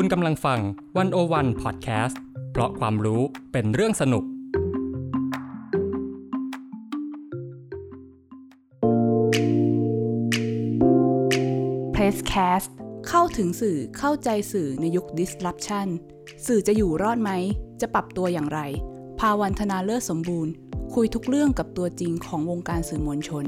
[0.00, 0.60] คุณกำลังฟัง
[0.96, 2.20] วันโอวันพอดแคสต์
[2.52, 4.24] เพราะความรู้เป็นเรื่องสนุก
[11.94, 12.70] Presscast
[13.08, 15.88] เข้าถึงสื่อเข้าใจสื่อในยุค disruption
[16.46, 17.30] สื่อจะอยู่รอดไหม
[17.80, 18.60] จะปรับตัวอย่างไร
[19.18, 20.52] ภาวันธนาเลิศสมบูรณ์
[20.94, 23.46] คุยทุกเรื่องกับตัวจริงของวงการสื่อมวลชน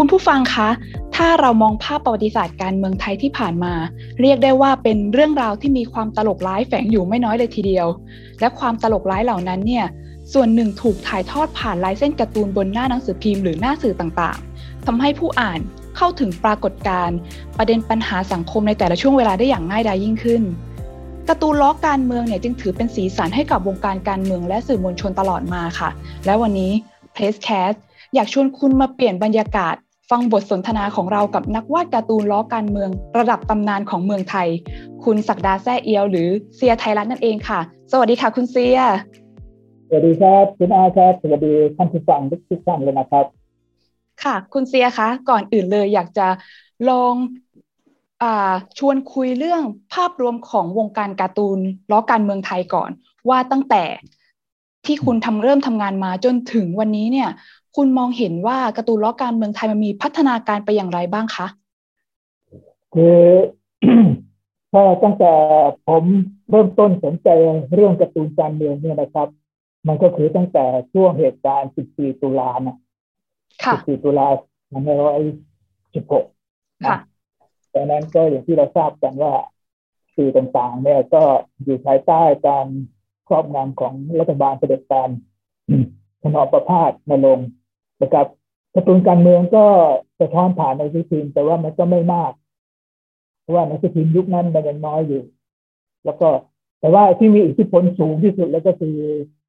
[0.00, 0.68] คุณผู้ฟังคะ
[1.16, 3.74] ถ้าเรามองภาพประวัติศาสตร์การเมืองไทยที่ผ่านมา
[4.20, 7.86] เรียกได้ว่าเป็นเรื่องราวที่มีความตลกร้ายแฝงอยู่ไม่น้อยเลยทีเดียว
[8.40, 9.84] และความตลกร้ายเหล่านั้นเนี่ย
[10.32, 15.60] ส่วนหนึ่งถูกถ่ายทอดผ่านลายเส้นการ์ตูนบนหน้าหนังสือพิมพ์หรือหน้าสื่อต่างๆทำให้ผู้อ่าน
[15.96, 17.18] เข้าถึงปรากฏการณ์
[17.58, 20.42] ประเด็นปัญหาสังคมในแต่ละช่วงเวลาได้อย่างง่ายดายยิ่งขึ้น
[21.28, 25.90] การ์ตูนล้อการเมืองเนี่ยจึงถือเป็นสีสันให้กับวงการการเมืองและสื่อมวลชนตลอดมาค่ะ
[26.26, 26.72] และวันนี้
[27.16, 27.76] p r e s s c a s t
[28.14, 29.74] อยากชวนคุณมาเปลี่ยนบรรยากาศ
[30.10, 34.48] ฟังบทสนทนาของเรากับนักวาดการ์ตูนล้อการเมือง ระดับตำนานของเมืองไทย
[35.04, 37.60] คุณศักดาแซ่เอียว หรือเซียไทยรัฐนั่นเองค่ะ
[37.92, 38.80] สวัสดีค่ะ คุณเซีย
[39.88, 43.24] สวัสดีครับคุณอาครับสวัสดีท่านผู้ฟังทุกท่านเลยนะครับ
[44.22, 46.26] ค่ะ คุณเซียคะก่อนอื่นเลยอยากจะ
[46.90, 47.14] ลอง
[48.22, 49.62] อาชวนคุยเรื่อง
[49.94, 51.58] ภาพรวมของวงการการ์ตูน
[51.90, 52.90] ล้อการเมืองไทยก่อน
[53.28, 53.84] ว่าตั้งแต่
[54.86, 57.28] ที่คุณทำเริ่มทำงานมาจนถึงวันนี้เนี่ย
[57.76, 61.46] คุณมองเห็นว่าการ์ตูนล้อการเมืองไทยมันมีพัฒนาการไปอย่างไรบ้างคะ
[62.94, 63.16] คือ
[64.72, 65.32] ถ้าตั้งแต่
[65.86, 66.04] ผม
[66.50, 67.28] เริ่มต้นสนใจ
[67.74, 69.28] เรื่องการ์ตูนการเมืองเนี่ยนะครับ
[69.88, 72.76] มันก็คือตั้งแต่ช่วงเหตุการณ์ 14 ตุลานะ
[73.64, 74.26] ค่ะ14 ตุลา
[74.72, 76.98] 2516ค่ะ
[77.74, 79.32] ตอนนั้นก็อย่างที่เราทราบกันว่า
[80.16, 81.22] สื่อต่างๆ เนี่ยก็
[81.62, 82.66] อยู่ภายใต้การ
[83.28, 85.08] ครอบงำของรัฐบาลเผด็จการ
[86.22, 87.48] ถนอมประพาสมาลงค์
[88.02, 88.26] นะครับ
[88.74, 89.64] การ์ตูนการเมืองก็
[90.20, 92.32] สะท้อนผ่านในสื่อพิมพ์แต่ว่ามันก็ไม่มาก
[93.40, 95.22] เพราะว่าในสื่อพิมพ์ยุคนั้นมันยังน้อยอยู่
[96.04, 96.28] แล้วก็
[96.80, 98.96] แต่ว่าที่มีอิทธิพลสูงที่สุดแล้วก็คือ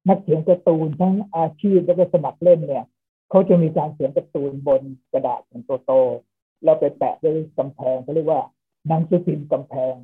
[0.08, 2.84] นักเขียนการ์ตูนทั้งอาชีพแล้วก็สมัครเล่นเนี่ย
[3.30, 4.82] เขาจะมีการเขียนการ์ตูนบน
[5.12, 8.40] กระดาษเป็นโตๆแล้วไปแปะด้วยกำแพงเขาเรียกว่า
[8.86, 9.94] หนังสือพิมพ์กำแพง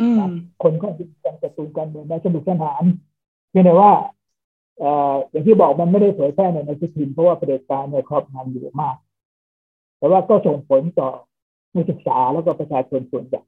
[0.00, 0.32] อืม
[0.62, 2.84] คนก็ดูการการ์ตูนการเมืองได้สนุกสนาน
[3.50, 8.96] เพียงแต่ว่าเอย่างที่บอกมันไม่ได้เผยแพร่ในนังสือพิมพ์เพราะว่าประเด็จการเนี่ยครอบงำอยู่มาก
[9.98, 11.10] แต่ว่าก็ส่งผลต่อ
[11.74, 13.42] นักศึกษาแล้วก็ประชาชนส่วนใหญ่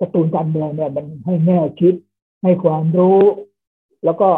[0.00, 1.94] การ์ตูนการเมืองเนี่ยมันให้แง่คิด
[2.42, 3.20] ให้ความรู้
[4.04, 4.28] แล้วก็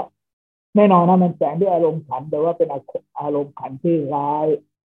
[0.77, 2.69] แน่นอนนะมันแฝงด้วยอารมณ์ขัน แต่ว่าเป็น
[3.21, 4.47] อารมณ์ขันที่ร้าย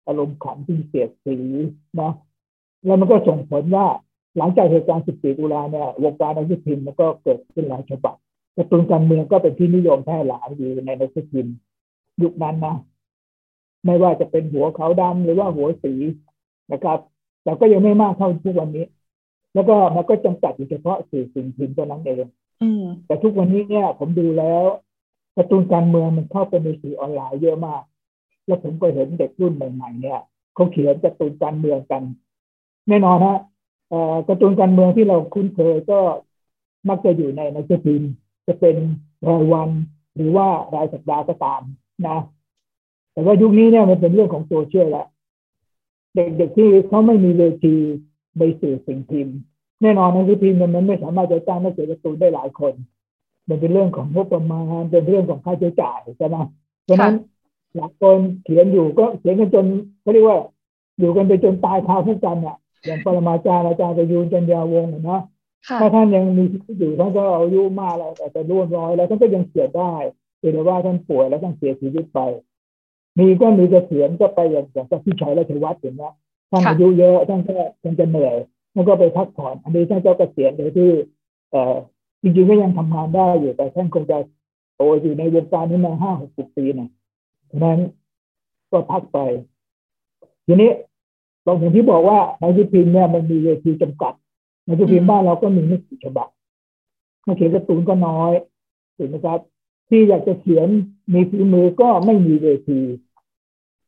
[0.08, 1.38] อารมณ์ขันที่เสียดสี
[2.02, 2.12] นะ
[2.86, 3.88] แล้วมันก็ส่งผลว่า
[4.38, 8.16] หลังจากเหตุการณ์ 14 ตุลาเนี่ยวงการนังสือพิมพ์มันก็เกิดขึ้นหลายฉบับ
[8.58, 11.56] การ์ตูนการเมืองก็เป็นที่นิยมแพร่หลายอยู่ในหนังสือพิมพ์
[12.24, 12.76] ยุคนั้นนะ
[13.86, 15.94] ไม่ว่าจะเป็นหัวขาวดำหรือว่าหัวสี
[16.72, 17.00] นะครับ
[17.44, 18.86] แต่ก็ยังไม่มากเท่าทุกวันนี้
[19.54, 22.26] แล้วก็มันก็จำกัดอยู่เฉพาะสื่อสิ่งพิมพ์เท่านั้นเอง
[22.62, 24.64] อืมแต่ทุกวันนี้เนี่ย ผมดูแล้ว
[25.36, 27.84] การ์ตูนการเมืองมันเข้าไปในสื่อออนไลน์เยอะมาก
[28.46, 30.20] แล้วผมก็เห็นเด็กรุ่นใหม่ๆเนี่ย
[30.56, 32.04] เขาเขียนการ์ตูนการเมืองกัน
[32.88, 33.38] แน่นอนฮะ
[33.90, 36.00] เอ่อการ์ตูนการเมืองที่เราคุ้นเคยก็
[36.90, 38.12] มักจะอยู่ในหนังสือพิมพ์
[38.48, 38.76] จะเป็น
[39.28, 39.70] รายวัน
[40.16, 41.62] หรือว่ารายสัปดาห์ก็ตาม
[42.08, 42.20] นะ
[43.14, 45.08] แต่ว่ายุคนี้เนี่ยมันเป็นเรื่องของโซเชียลแล้ว
[46.16, 47.76] เด็กๆที่เขาไม่มีเวที
[48.38, 49.38] ในสื่อสิ่งพิมพ์
[49.82, 52.74] แน่นอนหนังสือพิมพ์มันไม่สามารถจะจ้างนักเขียนการ์ตูนได้หลายคน
[53.50, 56.36] มันเป็นเรื่องของงบประมาณเป็นเรื่องของค่าใช้จ่ายใช่ไหม
[56.84, 57.16] เพราะนั้น
[57.76, 59.66] หลายคนเขียนอยู่ก็เขียนกันจน
[60.02, 60.40] เขาเรียกว่า
[61.00, 65.22] อยู่กันไปจนตายคาผู้กันอะอย่างปรมาจารย์อาจารย์ประยูนจันยาวงศ์เนาะ
[65.82, 69.94] ถ้าท่านยังมีชีวิตอยู่ท่านก็อายุมากแล้วแต่จะร่วมร้อยแล้วท่านก็ยังเขียนได้
[70.38, 72.20] เพียงแต่ว่าท่านป่วยแล้วท่านเสียชีวิตไป
[73.18, 76.14] มีก็มีเกษียณก็ไปอย่างอย่างกับพี่ชัยราชวัฒน์อย่างเงี้ย
[76.52, 77.54] ท่านอายุเยอะท่านก็
[77.84, 78.36] ท่านจะเหนื่อย
[78.74, 80.92] ท่านก็ไปพักผ่อน อันนี้ท่านก็เกษียณโดยที่
[81.52, 81.76] เอ่อ
[82.22, 84.18] จริงๆก็ยังทำงานได้อยู่แต่ท่านคงจะ
[84.76, 86.90] โตอยู่ในวงการนี้มาห้าหกสิบปีนะ
[87.52, 87.80] ฉะนั้น
[88.72, 89.20] ก็พักไป
[90.46, 90.72] ทีนี้
[91.46, 94.14] ตรงอย่างที่บอกว่าหนังสือพิมเนี่ยมันมีเวทีจำกัด
[94.68, 96.28] หนังสือพิมพ์บ้านเราก็มีไม่กี่ฉบับ
[97.26, 98.32] นักเขียนการ์ตูนก็น้อย
[98.98, 99.40] ถูกไหมครับ
[99.90, 100.68] ที่อยากจะเขียน
[101.14, 102.80] มีฝีมือก็ไม่มีเวที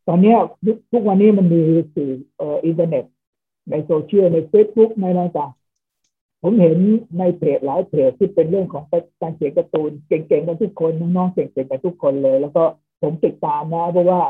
[0.07, 1.61] ตอนเนี้ยยุคทุกวันนี้มันมี
[1.95, 3.05] สื่อเอ่ออินเทอร์เน็ต
[3.69, 5.51] ในโซเชียลในเฟซบุ๊กในอะไรต่าง
[6.41, 6.77] ผมเห็น
[7.19, 8.83] ในเพจหลายเพจที่เป็นเรื่องของ
[9.21, 12.63] การเขียนการ์ตูนเก่งๆกันทุกคนน้องๆเก่งๆกันทุกคนเลย แล้วก็
[13.01, 14.21] ผมติดตามนะ เพราะว่า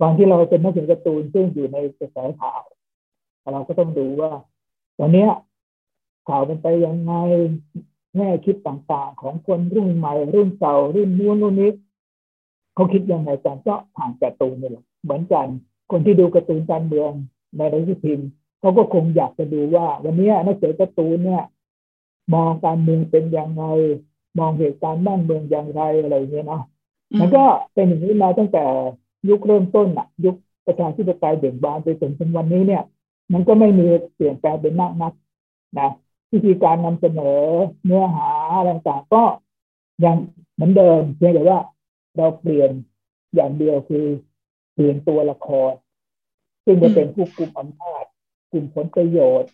[0.00, 2.62] ตอนที่เราเป็นนักเขียนการ์ตูนซึ่งอยู่ในกระแสข่าว
[3.52, 4.32] เราก็ต้องดูว่า
[4.98, 5.30] ตอนเนี้ย
[6.28, 7.12] ข่าวมันไปยังไง
[8.16, 11.70] แง่คิดต่างๆ ของคนรุ่นใหม่ รุ่นเก่ารุ่นนู้นรุ่นนี้
[12.74, 15.46] เขาคิดยังไงกันก็ผ่านการ์ตูนนี่แหละเหมือนกัน
[15.90, 17.10] คนที่ดูการ์ตูนการเมือง
[17.56, 18.28] ในหนังสือพิมพ์
[18.60, 21.42] เขาก็คงอยากจะดูว่า วันนี้นักเขียนการ์ตูนเนี่ย
[22.34, 23.64] มองการเมืองเป็นยังไง
[24.38, 26.62] มองเหตุการณ์บ้านเมืองอย่างไรอะไรเงี้ยเนาะ
[27.18, 27.44] มันก็
[27.74, 28.64] เป็นอย่างนี้มาตั้งแต่
[29.28, 30.34] ยุคเริ่มต้นอะยุค
[30.66, 32.82] ประชาธิปไตยเบ่งบานไปจนถึงวันนี้เนี่ย
[33.32, 35.12] มันก็ไม่มีเปลี่ยนแปลงเป็นมากนัก
[35.78, 35.90] นะ
[36.32, 37.40] วิธีการนำเสนอ
[37.84, 39.24] เนื้อหาอะไรต่างก็
[40.04, 40.16] ยัง
[40.54, 41.60] เหมือนเดิมเพียงแต่ว่า
[42.16, 42.70] เราเปลี่ยน
[43.34, 44.06] อย่างเดียวคือ
[44.74, 45.72] เปลี่ยนตัวละคร
[46.64, 48.04] ซึ่งจะเป็นผู้กลุ่มอำนาจ
[48.52, 49.50] กลุ่มผลประโยชน์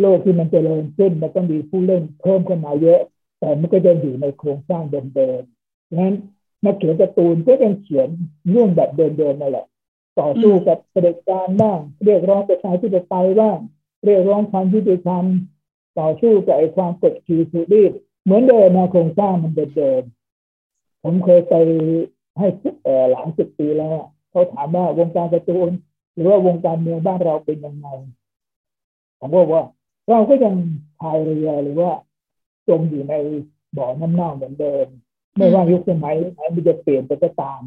[0.00, 3.00] โลกที่มันจเจริญขึ้นมันต้องมีผู้เล่นเพิ่มขึ้นมาเยอะ
[3.38, 6.16] แต่มันก็ยังอยู่ในโครงสร้างเดิมๆดังนั้น
[6.64, 8.08] นักเขียนการ์ตูนก็ยังเขียน
[8.50, 9.66] เรื่องแบบเดิมๆนั่นแหละ
[10.20, 13.58] ต่อสู้กับเผด็จการบ้าง เรียกร้องประชาธิปไตยบ้าง
[14.04, 15.24] เรียกร้องความยุติธรรม
[15.98, 17.82] ต่อสู้กับไอ้ความกดขี่สุดี
[18.24, 20.02] เหมือนเดิมมาโครงสร้างมันเดิม
[21.02, 21.54] ผมเคยไป
[22.38, 22.46] ให้
[23.10, 23.96] หลายสิบปีแล้ว
[24.30, 25.70] เขาถามว่าวงการการ์ตูน
[26.14, 27.88] หรือว่าวงการเมืองบ้านเราเป็นยังไง
[29.18, 29.64] ผมบอกว่า
[30.08, 30.54] เราก็ยัง
[31.00, 31.90] พายเรือหรือว่า
[32.68, 33.14] จมอยู่ใน
[33.76, 34.86] บ่อน้ำเน่าเหมือนเดิม
[35.36, 37.62] ไม่ว่ายุคสมัยไหนมันจะเปลี่ยนไปก็ตาม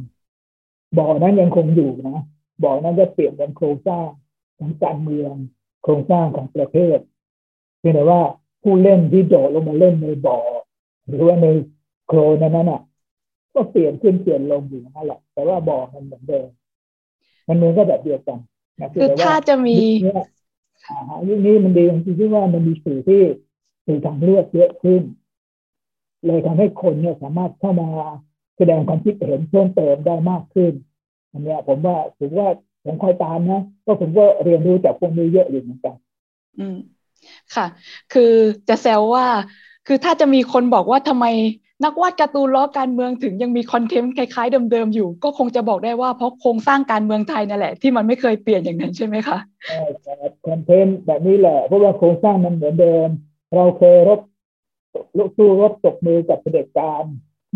[0.97, 2.19] บ่อนั้นยังคงอยู่นะ
[2.63, 4.07] บ่อนั้นจะเปลี่ยนเป็นโครงสร้าง
[4.59, 5.33] ของการเมือง
[5.83, 7.00] โครงสร้างของประเทศ
[7.79, 8.21] เพียงแต่ว่า
[8.63, 10.38] ผู้เล่นที่โดดลงมาเล่นในบ่อ
[11.07, 11.47] หรือว่าใน
[12.07, 12.81] โคลนนั้นน่ะ
[13.53, 16.47] ก็เปลี่ยนขึ้นเปลี่ยนลงอยู่นั่นแหละ แต่ว่าบ่อมันเหมือนเดิม
[17.47, 18.39] มันเหมือนก็แบบเดียวกัน
[18.95, 19.77] คือถ้าจะมี
[21.27, 23.21] ยุคนี้มันดีตรงที่ว่ามันมีสื่อที่
[23.85, 25.01] สื่อทางเลือกเยอะขึ้น
[26.25, 27.88] เลยทำให้คนเนี่ยสามารถเข้ามา
[28.57, 30.74] แสดงความคิดเห็นเพิ่มเติมได้มากขึ้น
[31.31, 32.50] อันนี้ผมว่าผมว่า
[32.85, 35.95] ผมคอยตามนะก็ผมก็เรียนรู้จากพวกนี้เยอะอยู่เหมือนกัน
[36.59, 36.77] อืม
[37.56, 37.66] ค่ะ
[38.14, 38.34] คือ
[38.69, 39.25] จะแซวว่า
[39.88, 41.25] คือถ้าจะมีคนบอกว่าทำไม
[41.84, 49.38] นักวาดการ์ตูนล้อการเมืองถึงยังมีคอนเทนต์คล้าย ๆ เดิมๆอยู่ ก็คงจะบอกได้ว่าเพราะโครงสร้างการเมืองไทยนั่นแหละที่มันไม่เคยเปลี่ยนอย่างนั้นใช่ไหมคะ
[49.68, 53.08] ใช่ครับคอนเทนต์แบบนี้แหละเพราะว่าโครงสร้างมันเหมือนเดิม
[53.56, 54.20] เราเคยรบ
[55.38, 57.04] สู้รบตกมือกับเผด็จการ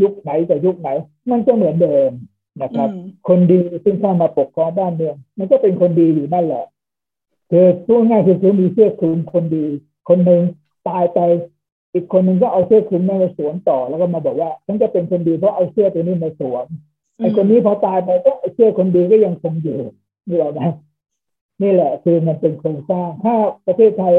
[0.01, 0.89] ยุคไหนแต่ยุคไหน
[1.31, 2.09] มันก็เหมือนเดิม
[2.61, 2.89] นะครับ
[3.27, 6.65] คนดีซึ่งเข้ามาปกครองบ้านเมือง มันก็เป็นคนดีอยู่นั่นแหละ
[7.51, 9.65] คือพูดง่ายคือคือมีเสื้อคลุมคนดี
[10.09, 10.41] คนหนึ่ง
[10.87, 11.19] ตายไป
[11.93, 16.65] อีกคนหนึ่งก็เอาเสื้อคลุมมาสวมต่อแล้วก็มาบอกว่าฉันจะเป็นคนดีเพราะเอาเสื้อตัวนี้มาสวม
[17.17, 19.79] ไอ้คนนี้พอตายไปก็เสื้อคนดีก็ยังคงอยู่
[20.27, 20.69] นี่แหละนะ
[21.61, 24.15] นี่แหละ คือมันเป็นโครงสร้าง ถ้าประเทศไทย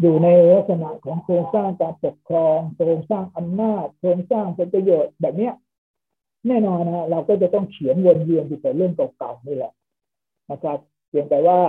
[0.00, 5.54] อยู่ในลักษณะของโครงสร้างการปกครองโครงสร้างอำนาจโครงสร้างผลประโยชน์แบบเนี้ย
[6.48, 9.72] แน่นอนนะเราก็จะต้องเขียนวนเวียนอยู่แต่เรื่องเก่าๆนี่แหละ
[10.50, 10.78] นะครับ
[11.08, 11.60] เพียงแต่ว่า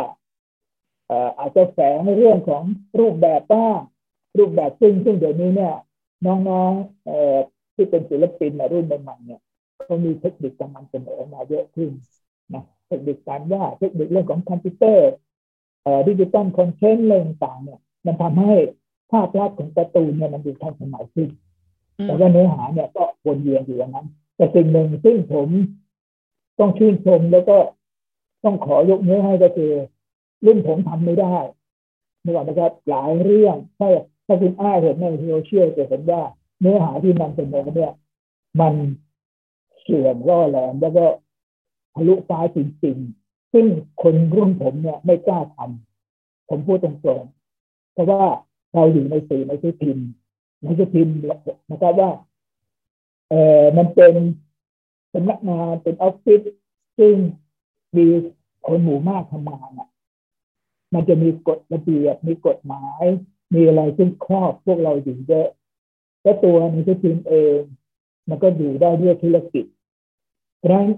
[1.39, 2.63] อาจจะแฝงในเรื่องของ
[2.99, 3.79] รูปแบบบ้าง
[4.37, 5.75] รูปแบบซึ่งซึ่งเดี๋ยวนี้เนี่ย
[6.25, 9.41] น้องๆที่เป็นศิลปินรุ่นใหม่ๆเนี่ย
[9.83, 11.91] เขามีเทคนิคการนำเสนอมาเยอะขึ้น
[12.53, 15.09] นะเทคนิคการว่าเทคนิคเรื่องของคอมพิวเตอร์
[16.07, 18.53] digital content เรื่องต่างเนี่ย มันทำให้
[19.11, 21.29] ภาพลักษณ์ของการ์ตูนเนี่ยมันดูทันสมัยขึ้น
[22.03, 25.49] แต่ว่าเนื้อหาเนี่ยก็วนเวียนอยู่อย่างนั้น แต่สิ่งหนึ่งซึ่งผม
[26.59, 27.57] ต้องชื่นชมแล้วก็
[28.43, 29.71] ต้องขอยกนิ้วให้ก็คือ
[30.45, 31.35] รุ่นผมทำไม่ได้
[32.23, 33.89] นี่ก่อนะครับหลายเรื่องถ้า
[34.25, 36.21] ถ้าคุณอ้าเห็นในโซเชียลจะเห็นว่า
[36.59, 37.93] เนื้อหาที่นำเสนอเนี่ย
[38.59, 38.73] มัน
[39.81, 41.05] เสื่อมร่อแหลมแล้วก็
[41.95, 43.65] ทะลุฟ้าจริงๆ ซึ่ง
[44.01, 48.23] คนรุ่นผมเนี่ยไม่กล้าทำผมพูดตรงๆ เพราะว่า
[48.73, 50.07] เราอยู่ในสื่อในสื่อพิมพ์
[50.63, 51.15] ในสื่อพิมพ์
[51.69, 52.11] นะครับว่า
[53.29, 54.13] เออมันเป็น
[55.13, 56.41] สำนักงานเป็นออฟฟิศ
[56.99, 57.15] ซึ่ง
[57.97, 58.05] มี
[58.67, 59.88] คนหมู่มากทำงานอะ
[60.93, 63.03] มันจะมีกฎระเบียบมีกฎหมาย
[63.53, 65.49] มีอะไรซึ่งครอบพวกเราอยู่เยอะ
[66.23, 67.59] และตัวในที่ทีมเอง
[68.29, 69.65] มันก็อยู่ได้ด้วยธุรกิจ
[70.59, 70.89] เพราะฉะนั้น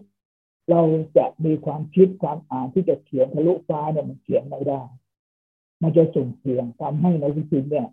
[0.70, 0.82] เรา
[1.18, 4.82] จะมีความคิดความอ่านที่จะเขียนทะลุฟ้าเนี่ยมันเขียนไม่ได้
[5.82, 7.88] มันจะส่งเสียงทำให้ในที่ทีมเนี่ย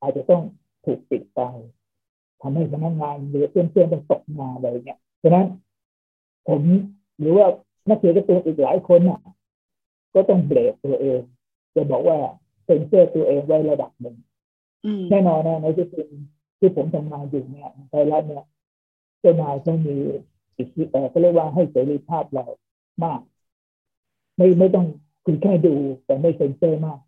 [0.00, 0.42] อาจจะต้อง
[0.84, 1.40] ถูกปิดไป
[2.40, 5.46] ทำให้พนักงานหรือเพื่อนๆต้องตกงานอะไรเนี่ยเพราะนั้น
[6.48, 6.62] ผม
[7.20, 7.46] หรือว่า
[7.88, 9.20] นักเขียนการ์ตูนอีกหลายคนอะ
[10.14, 11.20] ก็ต้องเบรกตัวเอง
[11.74, 12.18] จะบอกว่า
[12.64, 14.16] เซ็นเซอร์ตัวเองไว้ระดับหนึ่ง
[15.10, 16.08] แน่นอนนะในที่เป็น
[16.58, 18.44] ที่ผมทำงานอยู่เนี่ยไทยรัฐเนี่ย
[19.20, 19.96] เจ้านายต้องมี
[20.56, 22.46] อิทธิแต่ก็เรียกว่าให้เสรีภาพเรา
[23.04, 23.20] มาก
[24.36, 24.86] ไม่ไม่ต้อง
[25.24, 25.74] คือแค่ดู
[26.04, 27.00] แต่ไม่เซ็นเซอร์มาก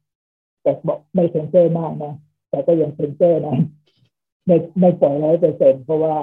[0.63, 2.13] แต่บอกไม่เซ็นเซอร์มากนะ
[2.51, 3.57] แต่ก็ยังเซ็นเซอร์นะ
[4.47, 6.17] ไม่ไม่ปล่อยร้อยเปอร์เซ็นเพราะว่า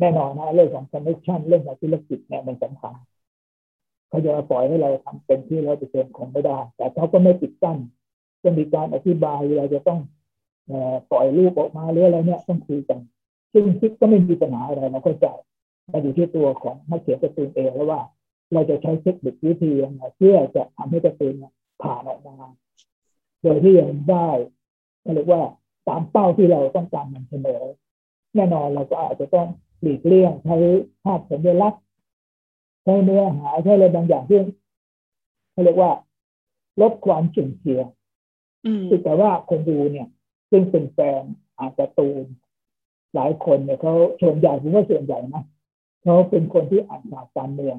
[0.00, 2.94] แน่นอนนะเรื่องของ connection เรื่องของธุรกิจเนี่ยมันสำคัญ
[4.08, 7.78] เขาจะาปล่อยให้เราทำเต็มที่ร้อยเปอร์เซ็นต์คงไม่ได้ แต่เขาก็ไม่ปิดกั้น
[8.42, 10.00] จะมีการอธิบายเราจะต้อง
[11.10, 13.00] ปล่อยลูกออกมาหรืออะไรเนี่ยต้องคุยกัน
[13.52, 15.26] ซึ่งคิดก็ไม่มีปัญหาอะไรเราเข้าใจ
[15.92, 18.00] มาอยู่ที่ตัวของนักเขียนการ์ตูนเองแล้วว่า
[18.52, 21.34] เราจะใช้เทคนิควิธียังไงเพื่อจะทำให้การ์ตูน
[21.82, 22.36] ผ่านออกมา
[23.42, 24.28] โดยที่ยังได้
[25.14, 25.42] เรียกว่า
[25.88, 27.62] ตามเป้าที่เราต้องการนำเสนอ
[28.34, 29.48] แน่นอนเราก็อาจจะต้อง
[29.80, 30.56] หลีกเลี่ยงใช้
[31.04, 31.82] ภาพสัญลักษณ์
[32.82, 34.40] ใช้เนื้อหาใช้อะไรบางอย่างที่
[35.52, 35.92] เขาเรียกว่า
[36.80, 37.82] ลดความเฉื่อยเฉีย
[38.88, 40.08] คือแต่ว่าคนดูเนี่ย
[40.50, 41.22] ซึ่งเป็นแฟน
[41.58, 42.24] อ่านการ์ตูน
[43.14, 45.44] หลายคนเนี่ยเขาส่วนใหญ่ผมว่าส่วนใหญ่นะ
[46.02, 47.76] เขาเป็นคนที่อ่านข่าวการเมือง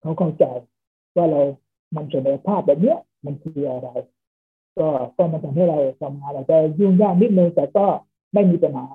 [0.00, 0.44] เขาเข้าใจ
[1.16, 1.40] ว่าเรา
[1.96, 3.88] มันเสนอภาพแบบเนี้ย มันคืออะไร
[4.78, 7.86] ก็ก็มันทำให้เราทำงานอาจจะยุ่งยากนิดนึงแต่ก็
[8.32, 8.86] ไม่มีปัญหา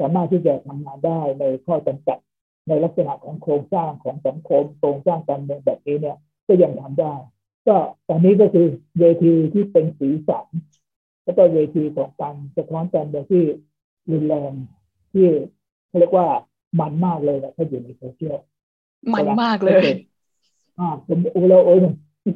[0.00, 2.18] สามารถที่จะทำงานได้ในข้อจำกัด
[2.68, 7.14] ในลักษณะของโครงสร้างของสังคมโครงสร้างการเมืองแบบนี้เนี่ย ก็ยังทำได้
[7.66, 7.76] ก็
[8.08, 8.66] ตอนนี้ก็คือ
[9.00, 10.46] เวทีที่เป็นสีสัน
[11.24, 13.44] แล้วก็เวทีของการสะท้อนการเมืองที่
[14.12, 14.52] รุนแรง
[15.12, 15.28] ที่
[15.88, 16.28] เขาเรียกว่า
[16.80, 18.38] มันมากเลยนะถ้าอยู่ในโซเชียล
[19.14, 19.82] มันมากเลย
[20.78, 21.78] อ่าผมโอ้เราโอ้ย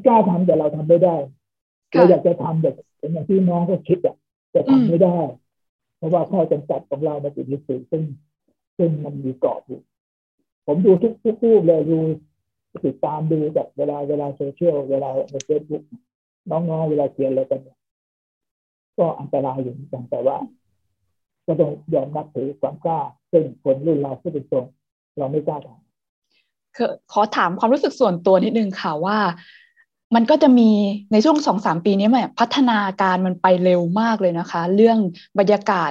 [0.06, 1.16] กล้าทำแต่เราทำไม่ได้
[1.90, 2.74] เราอยากจะทำแบบ
[3.12, 4.16] อย่างที่น้องก็คิดอะ
[4.50, 5.18] แต่ทำไม่ได้
[5.96, 8.02] เพราะว่าข้อจำกัดของเรามันอยู่ในสื่อซึ่ง
[8.78, 9.80] ซึ่งมันมีกรอบอยู่
[10.72, 11.98] ผมดูทุกทุกรูปเลยดู
[12.84, 15.84] ติดตามดูจากเวลาเวลาโซเชียลเวลาในเฟซบุ๊ก
[16.50, 17.60] น้องๆเวลาเขียนอะไรกัน
[18.98, 20.36] ก็อันตรายอยู่เหมือนกันแต่ว่า
[21.46, 23.00] ก็ต้องยอมรับถือความกล้า
[23.32, 24.64] ซึ่งคนรุ่นเราผมเป็นตัว
[25.18, 29.18] เราไม่กล้าทำขอถามความรู้สึกส่วนตัวนิดนึงค่ะว่า
[30.14, 30.70] มันก็จะมี
[31.12, 34.98] ในช่วงสองสามปีนี้มันพัฒนาการมันไปเร็วมากเลยนะคะ เรื่อง
[35.38, 35.90] บรรยากาศ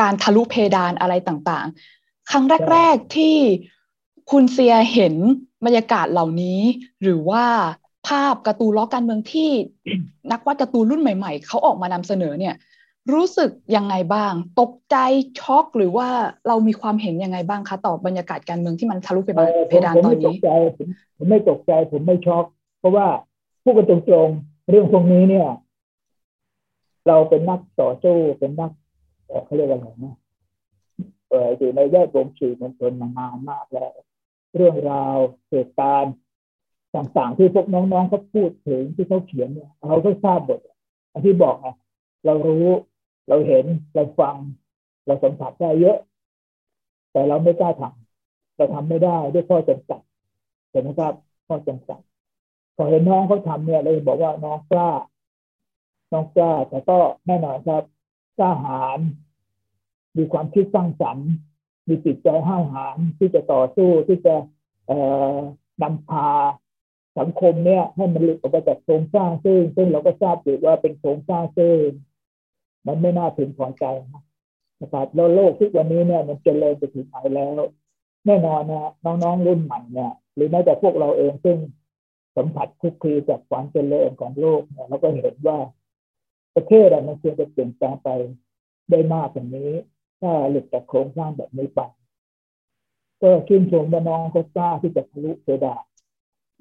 [0.00, 3.36] การทะลุเพดานอะไรต่างๆ ครั้งแรก ๆที่
[4.30, 5.14] คุณเซียเห็น
[5.66, 6.60] บรรยากาศเหล่านี้
[7.02, 7.44] หรือว่า
[8.08, 9.50] ภาพการ์ตูนล้อการเมืองที่
[10.32, 12.54] นักวาดการ์ตูนรุ่นใหม่ๆเขาออกมานำเสนอเนี่ย
[13.12, 14.96] รู้สึกยังไงบ้าง ตกใจ
[15.40, 16.08] ช็อกหรือว่า
[16.48, 19.30] เรามีความเห็นยังไงบ้างคะต่อบรรยากาศการเมืองที่มันทะลุไป
[19.68, 20.36] เพดานตอนนี้
[21.16, 22.44] ผมไม่ตกใจผมไม่ช็อก
[22.80, 23.06] เพราะว่า
[23.62, 25.48] พูดกันตรงๆเรื่องพวกนี้เนี่ย
[27.08, 28.70] เราเป็นนักต่อสู้เป็นนัก
[29.44, 30.16] เขาเรียกว่าอะไรนะ
[31.30, 33.92] เอออยู่ในแวดวงสื่อมวลชนมานานมากแล้ว
[34.54, 35.16] เรื่องราว
[35.50, 36.14] เหตุการณ์
[36.96, 40.60] ต่างๆ ที่พวกน้องๆเขาพูดถึงที่เขาเขียนเนี่ยเราก็ทราบหมด
[41.12, 41.68] อันที่บอกไง
[42.24, 42.66] เรารู้
[43.28, 44.36] เราเห็นเราฟัง
[45.06, 45.98] เราสัมผัสได้เยอะ
[47.12, 50.00] แต่เราไม่กล้าทำเราทำไม่ได้ด้วยข้อจำกัด
[50.70, 51.14] เห็นไหมครับ
[51.48, 52.00] ข้อจำกัด
[52.76, 54.90] พอเห็นน้องเขาทำเนี่ยเราบอกว่าน้องกล้า
[56.12, 57.82] น้องกล้าแต่ก็แน่นอนครับ
[58.38, 58.98] กล้าหาญ
[60.16, 61.28] มีความคิดสร้างสรรค์
[61.88, 64.34] มีจิตใจห้าวหาญที่จะต่อสู้ที่จะ
[64.86, 64.98] เอ่
[65.34, 65.36] อ
[65.82, 66.28] นำพา
[67.18, 71.78] สังคมเนี่ยให้มันหลุดออกไปจากโครงสร้างซึ่ง ซึ่งเราก็ทราบอยู่ว่าเป็นโครงสร้างซึ่ง
[72.86, 73.84] มันไม่น่าพึงพอใจ
[74.80, 77.60] นะครับแล้วโลกทุกวันนี้เนี่ยมันจเจริญไปถึงไหนแล้ว
[78.26, 81.56] แน่นอนนะน้องๆรุ่นใหม่เนี่ย หรือแม้แต่พวกเราเองซึ่ง
[82.36, 85.58] สัมผัสคุกคีกับความเจริญของโลกเนี่ยเราก็เห็นว่า
[86.54, 88.08] ประเทศมันควรจะเปลี่ยนแปลงไป
[88.90, 89.70] ได้มากกว่านี้
[90.24, 91.80] ถ้าหลุดจากโครงสร้างแบบนี้ไป
[93.22, 95.82] ก็ชื่นชมว่าน้องก็กล้าที่จะทะลุเพดาน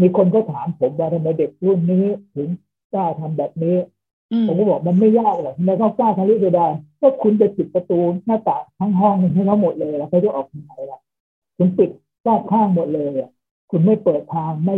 [0.01, 2.05] มีคนก็ถามผมว่าทำไมเด็กรุ่นนี้
[2.35, 2.49] ถึง
[2.93, 3.77] กล้าทำแบบนี้
[4.47, 10.99] ผมก็บอกมันไม่ยากหรอกทำไมเขากล้าทะลุเพดานก็คุณจะปิดประตูหน้าต่างทั้งห้องให้เขาหมดเลยแล้วเขาจะออกทางไหนล่ะ
[11.57, 11.89] คุณปิด
[12.25, 13.31] รอบข้างหมดเลยอะ
[13.71, 14.77] คุณไม่เปิดทางไม่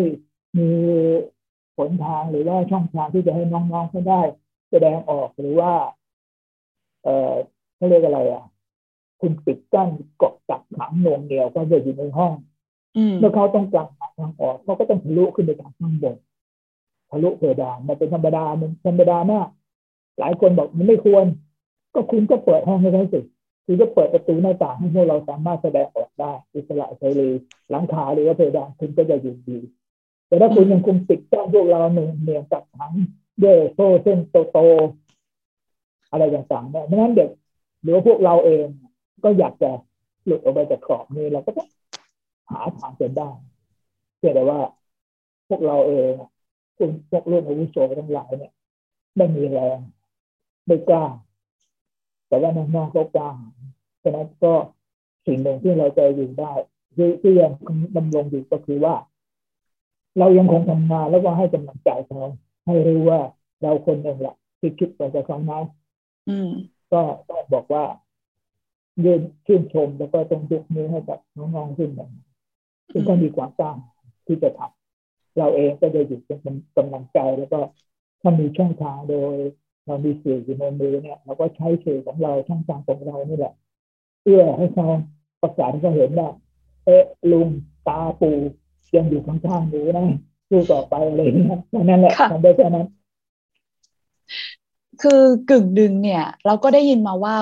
[0.57, 0.69] มี
[1.77, 4.21] ผลทางหรือว่าช่องทางที่จะให้น้องๆเขาได้
[4.71, 5.73] แสดงออกหรือว่า
[7.03, 7.33] เออ
[7.75, 8.43] เขาเรียกอะไรอะ
[9.21, 9.89] คุณปิดกั้น
[10.21, 12.33] กดจับขังนวงเหนียวก็จะอยู่ในห้อง
[13.19, 13.87] เมื่อเขาต้องการ
[14.19, 16.15] ทางออกเขาก็ต้องทะลุขึ้นไปทางข้างบน
[17.11, 19.47] ทะลุเพดานมันเป็นธรรมดามันธรรมดามาก
[20.19, 21.25] หลายคนบอกมันไม่ควร
[21.93, 23.19] ก็คุณก็เปิดห้องให้เขาสิ
[23.65, 27.29] คุณก็เปิดประตูหน้าต่างให้พวกเราสามารถแสดงออกได้ อิสระเสรี
[27.69, 29.57] หลังคาหรือว่าเพดานคุณก็จะอยู่ดี
[30.27, 32.93] แต่ถ้าคุณยังคงปิดกั้นพวกเราหนึ่งเนียงกับทั้ง
[33.43, 34.19] ด้วยโซ่เส้น
[34.51, 37.29] โตๆอะไรต่างๆเนี่ยเพราะนั้นเด็ก
[37.81, 38.65] หรือว่าพวกเราเอง
[39.23, 39.71] ก็อยากจะ
[40.25, 41.69] หลุดออกไปจากกรอบนี้เราก็ต้อง
[42.49, 43.29] หาทางจนได้
[44.17, 44.59] เชื่อแต่ว่า
[45.47, 46.11] พวกเราเอง
[46.77, 48.53] คุณพวกรุ่นอาวุโสทั้งหลายเนี่ย
[49.15, 49.77] ไม่มีแรง
[50.65, 51.05] ไม่กล้า
[52.27, 53.29] แต่ว่าน้องๆเขากล้า
[54.03, 54.53] ฉะนั้นก็
[55.25, 56.53] สิ่งหนึ่งที่เราจะอยู่ได้
[56.95, 57.51] ที่ที่ยัง
[57.97, 58.95] ดำรงอยู่ก็คือว่า
[60.19, 62.21] เรายังคงทำงานแล้วก็ให้กำลังใจเขา
[62.65, 63.19] ให้รู้ว่า
[63.61, 65.63] เราคนหนึ่งแหละที่คิดไปจากเขานั้น
[66.91, 67.85] ก็ต้องบอกว่า
[69.03, 72.07] ยืนชื่นชมแล้วก็ต้องยกมือให้กับน้องๆขึ้นมา
[72.91, 73.73] ซึ่งก็มีความกล้า
[74.27, 77.59] ที่จะทำเราเองก็จะอยู่เป็นกำลังใจแล้วก็
[78.21, 79.35] ถ้ามีช่องทางโดย
[79.85, 83.53] เรามีสื่ออยู่ในมือเนี่ยเราก็ใช้สื่อของเราช่องทางของเรานี่แหละ
[84.21, 84.87] เพื่อให้เขา
[85.41, 86.29] ประกาศให้เขาเห็นว่า
[86.85, 87.47] เอ๊ะลุง
[87.87, 88.31] ตาปู
[88.95, 90.07] ยังอยู่ข้างๆหนูนะ
[90.49, 91.59] สู้ต่อไปอะไรอย่างเงี้ย
[91.89, 92.87] นั่นแหละทำได้แค่นั้น
[95.01, 97.35] คือกึ่งดึงเนี่ย เราก็ได้ยินมาว่า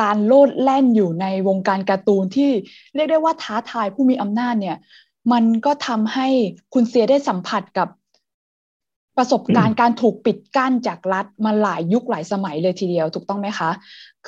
[0.00, 2.50] การโลดแล่นอยู่ในวงการการ์ตูนที่
[2.94, 4.76] เรียกได้ว่าท้าทายผู้มีอำนาจเนี่ย
[5.32, 6.28] มันก็ทำให้
[6.74, 7.88] คุณเซียได้สัมผัสกับ
[9.16, 13.70] ประสบการณ์การถูกปิดกั้นจากรัฐมาหลายยุคหลายสมัยเลยทีเดียวถูกต้องไหมคะ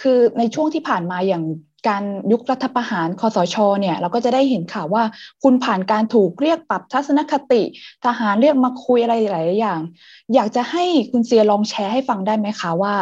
[0.01, 1.45] คือในช่วงที่ผ่านมาอย่าง
[1.89, 5.05] การยุครัฐประหารคอสชเนี่ย เราก็จะได้เห็นข่าวว่า
[5.43, 7.63] คุณผ่านการถูกเรียกปรับทัศนคติ
[8.05, 9.81] ทหารเรียกมาคุยอะไรหลายอย่าง
[10.35, 12.95] อยากจะให้คุณเซียลองแชร์ให้ฟังได้ไหมคะว่า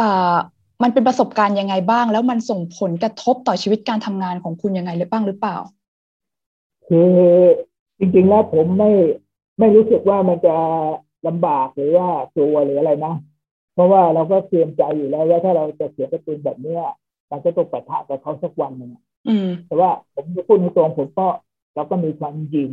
[0.00, 0.36] อ่า
[0.82, 5.56] มันเป็นประสบการณ์ยังไงบ้าง แล้วมันส่งผลกระทบต่อชีวิตการทำงานของคุณยังไงหรือบ้างหรือเปล่า
[6.88, 7.12] คือ
[7.98, 8.90] จริงๆแล้วผมไม่
[9.58, 10.56] ไม่รู้สึกว่ามันจะ
[11.26, 13.14] ลำบากหรือว่ากลัวหรืออะไรนะ
[13.74, 16.82] เพราะว่าเราก็เตรียมใจอยู่แล้วว่าถ้าเราจะเสียกระตุนแบบเนี้ย
[17.28, 18.90] เราก็ต้องปะทะกับเขาสักวันหนึ่ง
[19.66, 21.26] แต่ว่าผมจะพูดตรงผมก็
[21.74, 22.72] เราก็มีความยิง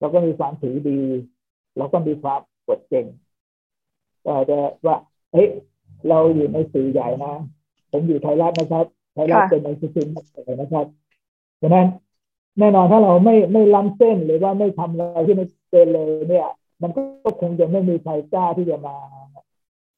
[0.00, 1.00] เราก็มีความถือดี
[1.76, 3.06] เราก็มีความกดเก่ง
[4.22, 4.96] แต่จะว่า
[5.32, 5.48] เฮ้ย
[6.08, 7.34] เราอยู่ในสื่อใหญ่นะ
[7.90, 10.08] ผมอยู่ไทยรัฐนะครับ ไทยรัฐเป็นในสื่อ
[10.60, 10.86] นะครับ
[11.60, 11.88] ดังนั้น
[12.58, 16.48] แน่นอนถ้าเราไม่ไม่ล้ำเส้นหรือว่าไม่ทำอะไรที่ไม่เกินเลย เนี่ย
[16.82, 18.96] มันก็คงจะไม่มีใครกล้าที่จะมา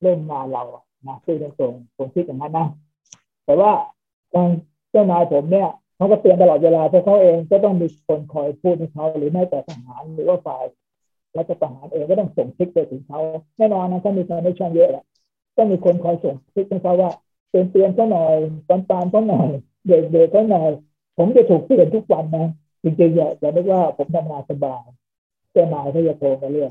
[0.02, 0.64] เล่นงานเรา
[1.08, 2.68] นะคือตรงๆผมคิดอย่างนั้นนะ
[3.44, 3.72] แต่ว่า
[4.34, 4.48] ทาง
[4.90, 10.64] เจ้านายผมเนี่ยเขาก็เตือนตลอดเวลาเพราะเขาเองก็ต้องมีคนคอยพูดให้เขาหรือแม้แต่ทหารหรือว่าฝ่าย
[11.36, 13.20] รัฐประหารเองก็ต้องส่งทิกไปถึงเขา
[13.58, 15.04] แน่นอนนะถ้ามีคอนเนคชั่นเยอะแหละ
[15.56, 17.10] ต้องมีคนคอยส่งทิกให้เขาว่า
[17.50, 18.34] เตือนเตือนเขาหน่อย
[18.68, 19.48] ตามตามเขาหน่อย
[19.86, 20.70] เด็กเด็กเขาหน่อย
[21.16, 22.46] ผมจะถูกเตือนทุกวันนะ
[22.82, 24.84] จริงๆอย่าอย่านึกว่าผมทำงานสบาย
[25.52, 26.70] เจ้านายเขาจะโทรมาเรื่อง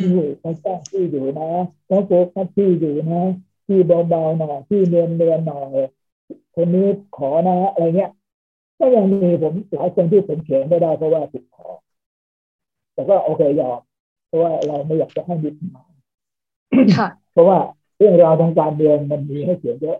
[0.00, 0.10] ที่
[0.40, 1.50] เขาสร้างที่อยู่นะ
[1.86, 3.22] เขาโฟกัสที่อยู่นะ
[3.66, 5.76] ที่เบาๆหน่อยที่เนียนเนียนหน่อย
[6.54, 6.86] คนนี้
[7.16, 8.10] ขอนะอะไรเงี้ย
[8.78, 11.68] ก็ยังมีผมหลายคนที่ผมเขียนไม่ได้เพราะว่าติดขอ
[12.94, 13.80] แต่ก็โอเคยอม
[14.26, 15.82] เพราะว่าเราไม่อยากจะให้มีปัญหา
[17.32, 17.58] เพราะว่า
[17.98, 19.98] เรื่องราวทางการเมืองมันมีให้เขียนเยอะ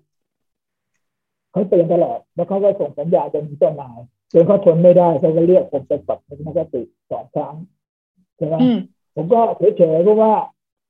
[1.52, 3.98] เขาเตือนตลอด แล้วเขาก็ส่งสัญญาจะมีเจ้านาย
[4.32, 7.54] จนเขาทนไม่ได้เขาก็เรียกผมไปปรับทัศนคติสองครั้ง
[8.36, 8.56] ใช่ไหม
[9.14, 9.40] ผมก็
[9.76, 10.32] เฉยๆเพราะว่า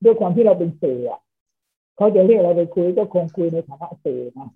[0.05, 1.01] ด้วยความที่เราเป็นสื่อ
[1.97, 4.49] เขาจะเรียกเราไปคุยก็คงคุยในฐานะสื่อนะ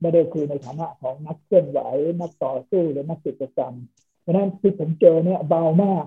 [0.00, 1.80] ไม่ได้คุยในฐานะของนักเคลื่อนไหว
[2.20, 3.74] นักต่อสู้หรือนักกิจกรรม
[4.20, 6.04] เพราะนั้นที่ผมเจอเนี่ยเบามาก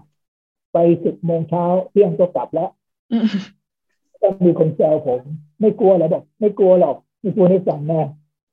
[0.74, 2.70] ไปสิบโมงเช้าเที่ยงก็กลับแล้ว
[4.23, 5.21] ต้องมีคนแซวผม
[5.60, 8.01] ไม่กลัวหรอกบอก ไม่กลัวหรอกไม่กลัวในสั่งแน่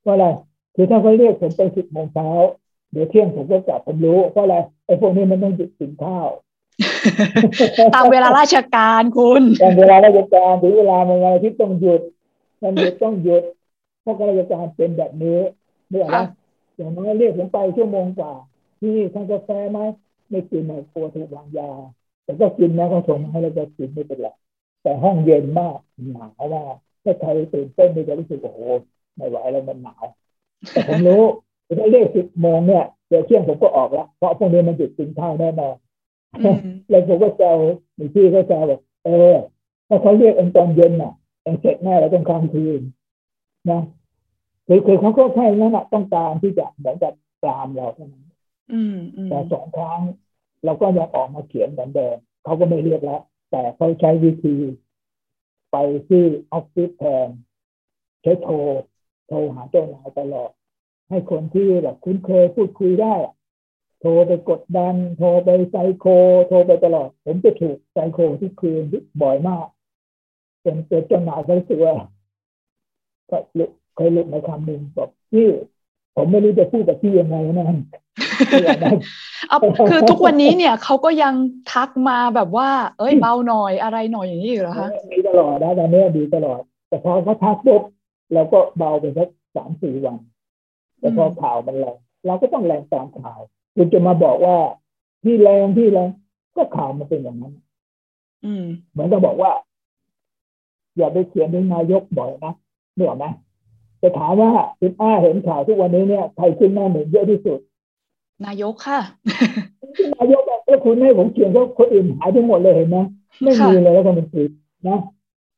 [0.04, 0.26] ว่าอะไร
[0.74, 2.28] คือถ้าเขาเรียกผมไปสิบโมงเช้า
[2.92, 6.28] เดี๋ยวเที่ยงผมก็กลับผมรู้เพราะอะไรไอ้พวกนี้มันต้องหยุดกินข้าว
[7.94, 12.00] ตามเวลาราชการคุณตามเวลาราชการถึงเวลามันอะไรที่ต้องหยุด
[12.62, 13.42] มันหยุดต้องหยุด
[14.02, 15.38] เพราะราชการเป็นแบบนี้
[15.88, 16.18] ไม่อะไร
[16.76, 18.32] อย่างน้อยเรียกผมไปชั่วโมงกว่า
[18.80, 19.78] ที่ทานกาแฟไหม
[20.30, 21.70] ไม่กินไม่กลัวถูกวางยา
[22.24, 24.28] แต่ก็กินนะเขาส่งให้เราจะกินไม่เป็นไร
[24.84, 25.78] แต่ห้องเย็นมาก
[26.12, 28.60] หนาวมากถ้าใครตื่นเต้นจะรู้สึกโอ้โห
[29.16, 30.04] ไม่ไหวแล้วมันหนาว
[30.70, 31.22] แต่ผมรู้
[31.78, 35.76] ถ้าเรียกสิบโมงเนี่ยเดี๋ยวเที่ยงผมก็ออกแล้วเพราะพวกนี้มันหยุดกินข้าวแน่นอน
[36.88, 37.56] แล้วผมก็แซว
[37.98, 39.34] มีพี่ก็แซวบอกเออ
[39.88, 42.80] ถ้าเขาเรียกองตอนเย็นน่ะเองเสร็จแน่เราต้องค้างคืน
[43.70, 43.80] นะ
[44.66, 47.12] คือคือเขาก็แค่นั้นแหะต้องการที่จะเหมือนกับ
[47.44, 48.26] ตามเราเท่านั้น
[49.28, 50.00] แต่สองครั้ง
[50.64, 53.22] เราก็ยังออกมาเขียนเหมือนเดิมเขาก็ไม่เรียกแล้ว
[53.56, 54.56] แต่เขาใช้วิธี
[55.70, 55.76] ไป
[56.08, 57.28] ที่ออฟฟิศแทน
[58.22, 58.54] ใช้โทร
[59.28, 60.50] โทรหาเจ้านายตลอด
[61.08, 63.14] ให้คนที่แบบคุ้นเคยพูดคุยได้
[64.00, 66.06] โทรไปกดดัน โทรไปไซโค
[66.48, 68.82] โทรไปตลอด ผมจะถูกไซโคทุกคืน
[69.22, 69.66] บ่อยมาก
[70.64, 71.96] จนเกิดจนหนารู้สึกว่า
[73.30, 73.38] ก็
[73.94, 75.48] เคยหลุดในคำหนึ่งบอกพี่
[76.16, 77.66] ผมไม่รู้จะพูดกับพี่ยังไงนะ
[79.48, 79.58] เอา
[79.90, 81.34] คือทุกวันนี้เนี่ยเขาก็ยัง
[81.72, 87.82] ทักมาแบบว่า เอ้ยเบาหน่อยอะไรหน่อยอย่างนี้เหรอคะดีตลอดนะตอนนี้ดีตลอด แต่พอเขาทักปุ๊บ
[88.32, 90.18] เราก็เบาไปสักสามสี่วัน
[91.00, 91.96] แต่พอข่าวมันแรง
[92.26, 93.40] เราก็ต้องแรงตามข่าว
[93.76, 94.56] คุณจะมาบอกว่า
[95.24, 96.08] ที่แรงที่แรง
[96.56, 97.54] ก็ข่าวมันเป็นอย่างนั้น
[98.44, 99.52] อืมเหมือนกับบอกว่า
[100.96, 102.52] อย่าไปเขียนในนายกบ่อยนะ
[102.94, 103.24] เหนือไหม
[104.04, 107.58] จะถามว่าคุณอ้าเห็นข่าวทุกวันนี้เนี่ยใครขึ้นหน้าหนึ่งเยอะที่สุด
[108.46, 109.00] นายกค่ะ
[110.16, 112.98] นายกแล้วคุณให้ผมเขียนเขาคนอื่นหายทั้งหมดเลยเห็นไหม
[113.42, 114.50] ไม่มีเลยแล้วคนอื่น
[114.88, 114.98] นะ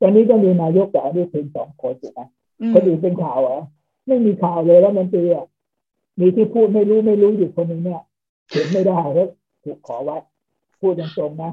[0.00, 2.20] ตอนนี้ก็มีนายกแต่อันนี้เพียงสองคนถูกไหม
[2.74, 3.58] คนอื่นเป็นข่าวเหรอ
[4.06, 5.46] ไม่มีข่าวเลยแล้วมันตีอะ
[6.20, 8.02] มีที่พูดไม่รู้ไม่รู้อยู่คนหนึ่งเนี่ย
[8.48, 9.28] เขียนไม่ได้แล้ว
[9.64, 10.16] ถูกขอไว้
[10.80, 11.52] พูดตรงๆนะ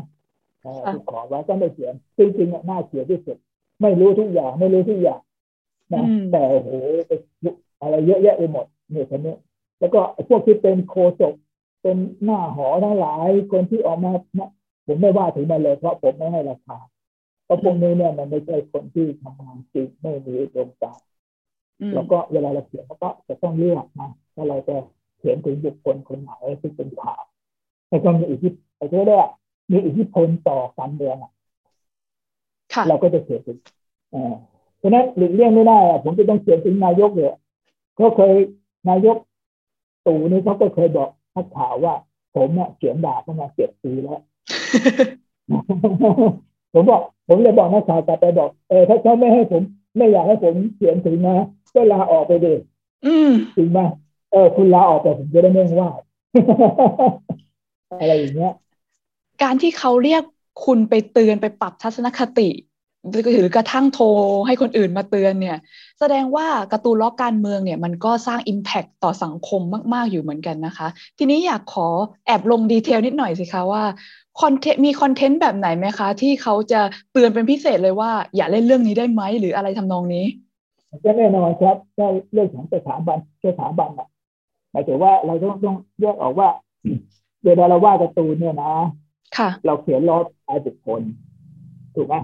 [0.93, 3.37] ถูกขอไว้ก็ไม่เขียนจริงๆน่าเขียนที่สุด
[3.81, 5.19] ไม่รู้ทุกอย่างไม่รู้ทุกอย่าง
[5.91, 6.69] นะแต่โอ้โห
[7.81, 9.35] อะไรเยอะแยะไปหมดเนี่ยคนนี้
[9.79, 11.33] แล้วก็พวกที่เป็นโคศก
[11.81, 14.11] เป็นหน้าหอทั้งหลายคนที่ออกมา
[14.87, 16.77] ผมไม่ว่าถึงมันเลยเพราะผมไม่ให้ราคา
[17.45, 20.93] เพราะพวกนี้เนี่ยมันไม่ใช่คนที่ทำงานจริงไม่มีดวงตา
[21.93, 24.75] แล้วก็เวลาเราเขียนก็จะต้องเลือกนะว่าเราจะ
[25.17, 27.23] เขียนถึงบุคคลคนไหนที่เป็นข่าว
[27.87, 29.27] แต่ก็มีอิทธิพลเรียก
[29.71, 31.31] มีอิทธิพลต่อการเมืองอะ
[32.87, 33.57] เราก็จะเขียนถึง
[34.13, 34.35] อ่า
[34.83, 37.27] เพราะนั้นหลีกเลี่ยงไม่ได้อะผมจะต้องเขียนถึงนายกเลย
[37.95, 38.33] เขาเคย
[38.89, 39.17] นายก
[40.07, 41.93] ตู่นี่เขาก็เคยบอกนักข่าวว่า
[42.35, 44.19] ผมเนี่ยเขียนด่าเขามาเจ็ดปีแล้ว
[46.73, 49.61] ผมบอก ผมเลยบอกนักข่าวกลับไปบอกเออถ้าเขาไม่ให้ผม
[49.97, 52.53] ไม่อยากให้ผมเขียนถึงนะก็ลาออกไปดิ
[53.57, 53.79] จริงไหม
[54.31, 55.91] เออคุณลาออกแต่ผมจะได้ไม่ว่า
[57.99, 58.53] อะไรอย่างเงี้ย
[59.43, 60.23] การที่เขาเรียก
[60.65, 62.49] คุณไปเตือนไปปรับทัศนคติ
[63.11, 64.05] หรือกระทั่งโทร
[64.47, 65.57] ให้คนอื่นมาเตือนเนี่ย
[65.99, 69.61] แสดงว่าการ์ตูนล้อการเมืองเนี่ยมันก็สร้าง Impact ต่อสังคม
[69.93, 70.87] มาก ๆ อยู่เหมือนกันนะคะ
[71.17, 71.87] ทีนี้อยากขอ
[72.25, 73.83] แอบลงดีเทลนิดหน่อยสิคะว่า
[74.41, 76.81] คอนเทนต์มีคอนเทนต์แบบไหนไหมคะ ที่เขาจะ
[77.13, 80.25] เตือนเป็นพิเศษเลยว่า อย่าเล่นเรื่องนี้ได้ไหมหรืออะไรทำนองนี้
[81.05, 84.07] ก็แน่นอนครับถ้าเรื่องของสถาบันสถาบันอะ
[84.71, 86.49] หมายถึงว่าเราต้องต้องแยกออกว่า
[87.45, 88.73] เวลาเราว่าการ์ตูนเนี่ยนะ
[89.37, 91.01] ค่ะ เราเขียนล้อตายบุคคล
[91.95, 92.15] ถูกไหม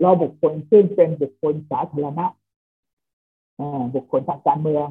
[0.00, 2.26] เราบุคคลซึ่งเป็นบุคคลสาธารณะ
[3.94, 4.88] บุคคลทางการเมือง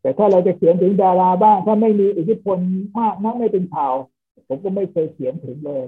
[0.00, 2.58] แต่ถ้าเราจะเขียนถึงดาราบ้างถ้าไม่มีอิทธิพล
[2.98, 3.94] มากนักไม่เป็นข่าว
[4.48, 5.84] ผมก็ไม่เคยเขียนถึงเลย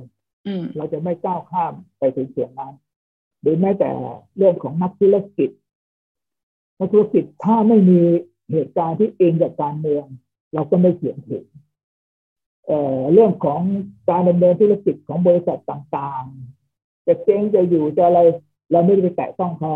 [0.76, 2.74] เราจะไม่ก้าวข้ามไปถึงเสียงนั้น
[3.40, 3.90] หรือแม้แต่
[4.36, 5.50] เรื่องของนักธุรกิจ
[6.78, 8.00] นักธุรกิจถ้าไม่มี
[8.52, 10.04] เหตุการณ์ที่เองกับการเมือง
[10.54, 11.44] เราก็ไม่เขียนถึง
[12.66, 13.60] เเรื่องของ
[14.10, 16.55] การดำเนินธุรกิจของบริษัทต่างๆ
[17.06, 18.20] จะเจ๊งจะอยู่จะอะไร
[18.72, 19.74] เราไม่ได้ไปแตะต้องเขา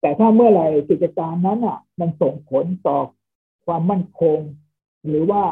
[0.00, 2.98] แต่ถ้าเมื่อไหร่กิจการนั้นอะ มันส่งผลต่อ
[3.66, 4.38] ความมั่นคง
[5.08, 5.42] หรือว่า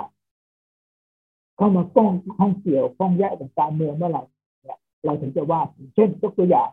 [1.56, 4.22] เข้ามาก้องข้องเกี่ยวข้องแยกกับการเมืองเมื่อไหร่
[4.64, 5.60] เนี่ยเราถึงจะว่า
[5.94, 6.68] เช่นยกตัวอย่าง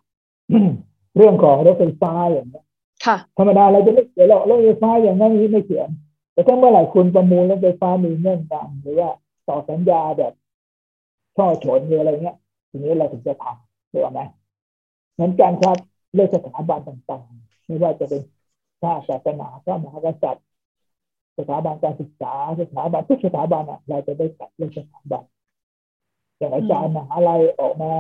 [1.18, 2.62] เรื่องของรถไฟฟ้าอย่างนี้
[3.06, 5.90] ค่ะธรรมดาเราจะไม่เขียนหรอกรถไฟฟ้าอย่างนั้นนี้ไม่เขียน
[6.34, 9.10] แต่ถ้าเมื่อไหร่คุณประมูลรถไฟฟ้ามีเงื่อนงำหรือว่า
[9.48, 10.34] ต่อสัญญาแบบ
[11.36, 12.38] ช่อฉนหรืออะไรเงี้ย
[12.70, 13.65] ทีนี้เราถึงจะทำ
[13.96, 14.22] ถูกไหม
[15.14, 15.78] เหมือนกันครับ
[16.14, 18.22] เรื่องสถาบันต่างๆ ไม่ว่าจะเป็น
[18.82, 20.46] ชาติศาสนาพระมหากษัตริย์
[21.38, 25.24] สถาบันการศึกษา สถาบันทุกสถาบันอะ เราจะได้ตัดเรื่องสถาบัน
[26.38, 27.94] อย่างอาจารย์มหาลัยออกมา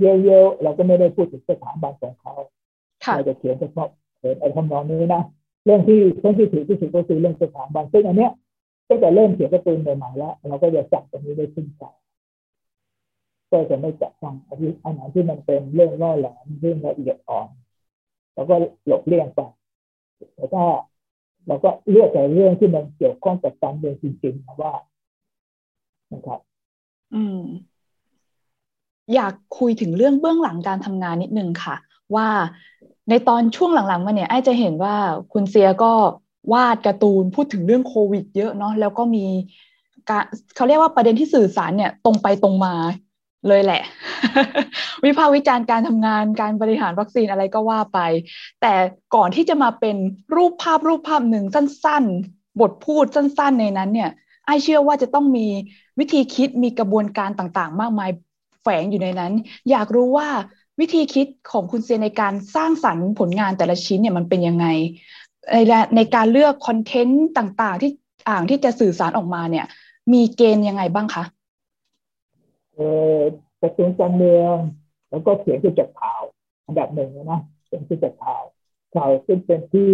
[0.00, 2.34] เยอะๆเราก็ไม่ได้พูดถึงสถาบันของเขา
[3.14, 5.22] เราจะเขียนเฉพาะเขียนไอ้คำนองนี้นะ
[5.64, 8.32] เรื่องที่เรื่องที่ถือที่สุดก็คือเรื่องสถาบันซึ่งอันเนี้ย
[8.88, 11.84] ตั้งแต่เริ่มเขียนการ์ตูนใหม่ๆแล้วเราก็จะจับตรงนี้ได้ขึ้นใจ
[13.50, 17.48] ก็จะไม่จับฟังอันที่อันไหนที่มันเป็นเรื่องล่อแหลมเรื่องละเอียดอ่อน
[18.34, 18.54] เราก็
[18.86, 19.40] หลบเลี่ยงไป
[20.34, 20.64] แต่ถ้า
[21.46, 24.74] เราก็เลือกแต่เรื่องที่มันเกี่ยวข้องกับการเมืองจริงๆนะว่า
[26.12, 26.40] นะครับ
[27.14, 27.42] อืม
[29.14, 31.76] อยากคุยถึงเรื่องเบื้องหลังการทำงานนิดนึงค่ะ
[32.14, 32.28] ว่า
[33.08, 34.96] ในตอนช่วงหลังๆมาเนี่ยไอ้จะเห็นว่า
[35.32, 35.92] คุณเซียก็
[36.52, 39.26] วาดการ์ตูนพูดถึงเรื่องโควิด เยอะเนาะแล้วก็มี
[40.10, 42.74] การเขาเรียกว่าประเด็นที่สื่อสารเนี่ย ตรงไปตรงมา
[43.48, 43.82] เลยแหละ
[45.04, 47.98] วิพากษ์วิจารณ์การทำงานการบริหารวัคซีนอะไรก็ว่าไป
[48.60, 48.74] แต่
[49.14, 49.96] ก่อนที่จะมาเป็น
[50.36, 54.10] รูปภาพรูปภาพหนึ่งสั้น ๆ บทพูดสั้น ๆ ในนั้นเนี่ย
[54.46, 55.46] ไอเชื่อว่าจะต้องมี
[55.98, 58.10] วิธีคิดมีกระบวนการต่างๆ มากมาย
[58.62, 59.32] แฝงอยู่ในนั้น
[59.70, 60.28] อยากรู้ว่า
[60.80, 64.66] วิธีคิดของคุณเซียในการสร้างสรรค์ผลงานแต่ละชิ้นเนี่ยมันเป็นยังไง
[65.52, 67.90] ในในการเลือกคอนเทนต์ต่างๆ ที่
[68.28, 69.66] อ่างที่จะสื่อสารออกมาเนี่ย
[70.12, 71.24] มีเกณฑ์ยังไงบ้างคะ
[73.62, 74.56] กระทรวงการเมือง
[75.10, 76.22] แล้วก็เขียนขึ้นจากข่าว
[76.66, 78.42] อันดับหนึ่งนะเขียนขึ้นจากข่าว
[78.94, 79.92] ข่าวซึ่งเป็นที่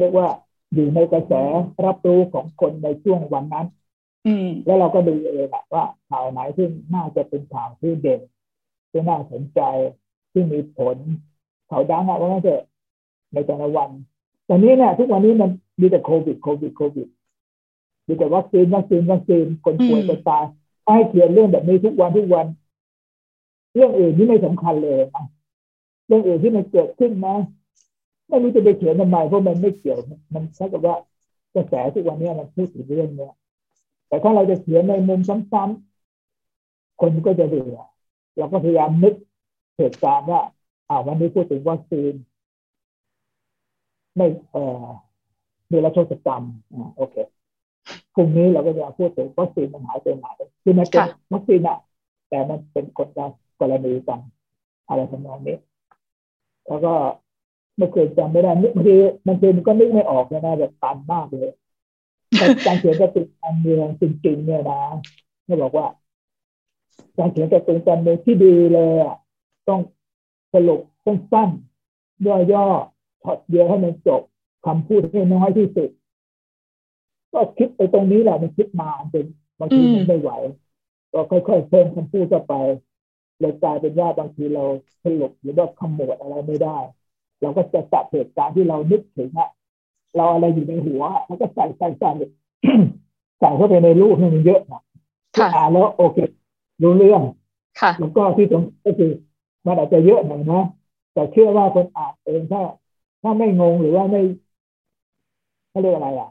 [0.00, 0.28] เรียกว่า
[0.74, 1.32] อยู่ในกระแส
[1.84, 3.66] รับรู้ของคนในช่วงวันนั้น
[4.26, 8.20] อืมแล้วเราก็ดูเองว่าข่าวไหนที่น่าจะเป็นข่าวที่เด่น
[8.90, 9.60] ที่น่าสนใจ
[10.32, 10.96] ที่มีผล
[11.70, 12.62] ข่าวดังอะว่างั้นเถอะ
[13.32, 13.90] ในแต่ละวัน
[14.48, 17.08] ตอนนี้เนี่ยทุกวันนี้มันมีแต่โควิดโควิดโควิด
[18.06, 20.44] มีแต่วัคซีนวัคซีนวัคซีนคนป่วยคนตาย
[20.94, 22.46] ให้เขียนเรื่องแบบนี้ทุกวันทุกวัน
[23.74, 25.24] เรื่องอื่นที่ไม่สำคัญเลยนะ
[26.06, 27.36] เรื่องอื่นที่มันเกิดขึ้นนะ
[28.28, 29.98] ไม่รู้จะไปเขียนทำไมเพราะมันไม่เกี่ยว
[30.34, 30.96] มันใช่กับว่า
[31.54, 33.32] กระแสทุกวันนี้มันพูดถึงเรื่องเนี้ย
[34.08, 37.78] แต่ถ้าเราจะเขียนในมุมซ้ำๆคนก็จะเบื่อ
[38.36, 39.14] เราก็พยายามนึก
[39.78, 40.40] เหตุการณ์ว่า
[40.88, 42.12] อ่าวันนี้พูดถึงวัคซีน
[44.16, 44.86] ไม่เอ่อ
[45.70, 47.16] มีรัชกรรมอ่าโอเค
[48.18, 50.26] พรุ่งนี้เราก็จะพูดถึงวัคซีนมันหายไปไหน
[50.62, 51.02] คือมันเป็น
[51.32, 51.78] วัคซีนอะ
[52.28, 53.26] แต่มันเป็นคนละ
[53.60, 54.20] กรณีกัน
[54.88, 55.56] อะไรทำนองนี้
[56.68, 56.92] แล้วก็
[57.78, 58.94] ไม่เคยจำไม่ได้บางที
[59.26, 61.50] บางทีมันก็นึกไม่ออกเลยนะแบบตันมากเลย
[62.66, 64.80] การเขียนการ์ตูนการเมืองจริงๆเนี่ยนะ
[65.44, 65.86] เขาบอกว่า
[67.18, 69.16] การเขียนการ์ตูนการเมืองที่ดีเลยอะ
[69.68, 69.80] ต้อง
[70.54, 74.22] สรุปสั้นๆย่อๆถอดเดียวให้มันจบ
[74.66, 75.90] คำพูดให้น้อยที่สุด
[77.32, 79.26] ก็คิดไปตรงนี้แหละมันคิดมาจน
[79.58, 80.30] บางทีมันไม่ไหว
[81.12, 82.54] ก็ค่อยๆเพิ่มคำพูดเข้าไป
[83.40, 84.64] เลยกลายเป็นว่าบางทีเรา
[85.02, 86.78] สรุปหรือว่าขมวดอะไรไม่ได้
[87.40, 89.50] เราก็จะจับเหตุการณ์ที่เรานึกถึงอะ
[90.16, 92.10] เราอะไรอยู่ในหัวแล้วก็ใส่ใส่ใส่
[93.38, 94.82] ใส่เข้าไปในรูปให้มันเยอะนะ
[95.54, 96.18] อ่านแล้วโอเค
[96.82, 97.22] รู้เรื่อง
[97.80, 99.10] ค่ะแล้วก็ที่ตรงก็คือ
[99.66, 100.62] มันอาจจะเยอะหน่อยนะ
[101.12, 102.62] แต่เชื่อว่าคนอ่านเองถ้า
[103.22, 104.22] ถ้าไม่งงหรือว่าไม่
[105.70, 106.28] เขาเรียกอะไรอะ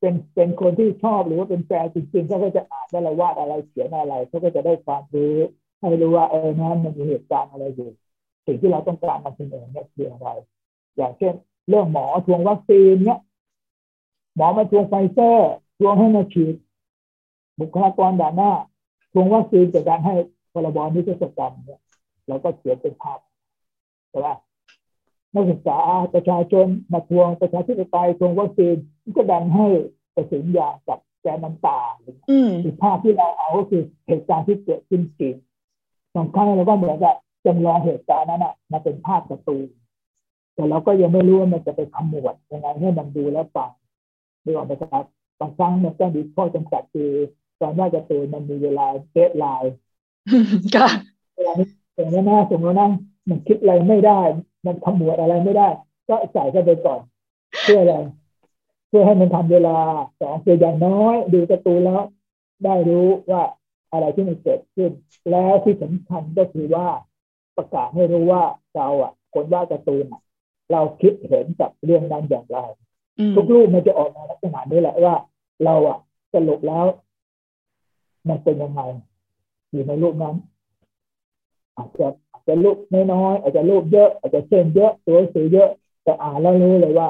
[0.00, 5.36] เป็นเป็นคนที่ชอบหรือว่าเป็นแฟนจริงๆเขาก็จะอ่านว่าเราวาดอะไรเขียนอะไรเขาก็จะได้ความรู้
[5.80, 7.90] ให้รู้ว่าเออนั้นมันมีเหตุการณ์อะไรอยู่
[8.46, 10.28] สิ่งที่เราต้องการมาเสนอเนี่ยคืออะไร
[10.96, 11.34] อย่างเช่น
[11.68, 13.20] เรื่องหมอทวงวัคซีนเนี่ย
[14.36, 16.54] หมอมาทวงไฟเซอร์ทวงให้มาฉีด
[17.60, 18.52] บุคลากรด่านหน้า
[19.12, 20.14] ทวงวัคซีนจากการให้
[20.52, 21.80] พรบนิติศกรรมเนี่ย
[22.28, 23.18] เราก็เขียนเป็นภาพ
[24.10, 24.28] ใช่ไหม
[25.34, 25.78] นักศึกษา
[26.14, 28.76] ประชาชนมาทวงประชาธิปไตยทวงวัคซีน
[29.14, 29.66] ก็ดันให้
[30.14, 31.78] ประสิทธิ์ยากับแกน้ำตา
[32.62, 35.34] คือภาพที่เราเอาก็คือเหตุการณ์ที่เกิดขึ้นจริง
[36.14, 37.14] สองครั้งเราก็เหมือนกับ
[37.46, 39.68] จำลองเหตุการณ์นั้นอะมาเป็นภาพการ์ตูน
[40.54, 43.70] แต่เราก็ยังไม่รู้ว่ามันจะไปขมวดยังไงให้มันดูแล้วฟัง
[44.44, 45.04] ดูออกไหมครับ
[45.40, 47.10] บางครั้งมันต้องมีข้อจำกัดคือ
[47.60, 49.74] ตอนวาดการ์ตูนมันมีเวลา deadline
[50.74, 50.88] ค่ะ
[51.34, 51.66] เวลานี้
[51.96, 52.90] สมมตินะสมมตินะ
[53.28, 54.20] มันคิดอะไรไม่ได้
[54.66, 55.68] มันขมวดอะไรไม่ได้
[56.08, 57.00] ก็ใส่เข้าไปก่อน
[57.62, 57.94] เพื่ออะไร
[58.88, 59.78] เพื่อให้มันทันเวลา
[60.20, 62.02] สองคืออย่างน้อย ดูการ์ตูนแล้ว
[62.64, 63.42] ได้รู้ว่า
[63.92, 64.90] อะไรที่มันเกิดขึ้น
[65.30, 66.86] แล้วที่สำคัญก็คือว่า
[67.56, 68.42] ประกาศให้รู้ว่า
[68.76, 70.04] เราอะ คนวาดการ์ตูน
[70.72, 72.58] เราคิดเห็นกับเรื่องนั้นอย่างไร
[73.36, 75.14] ทุกรูปมันจะออกมาลักษณะนี้แหละว่า
[75.64, 75.98] เราอะ
[76.34, 76.86] สรุปแล้ว
[78.28, 78.80] มันเป็นยังไง
[79.70, 80.36] อยู่ในรูปนั้น
[81.76, 82.78] อาจจะอาจจะรูป
[83.12, 85.70] น้อยๆอาจจะรูปเยอะ อาจจะเส้นเยอะตัวสีเยอะ
[86.02, 87.08] แต่อ่านแล้วรู้เลยว่า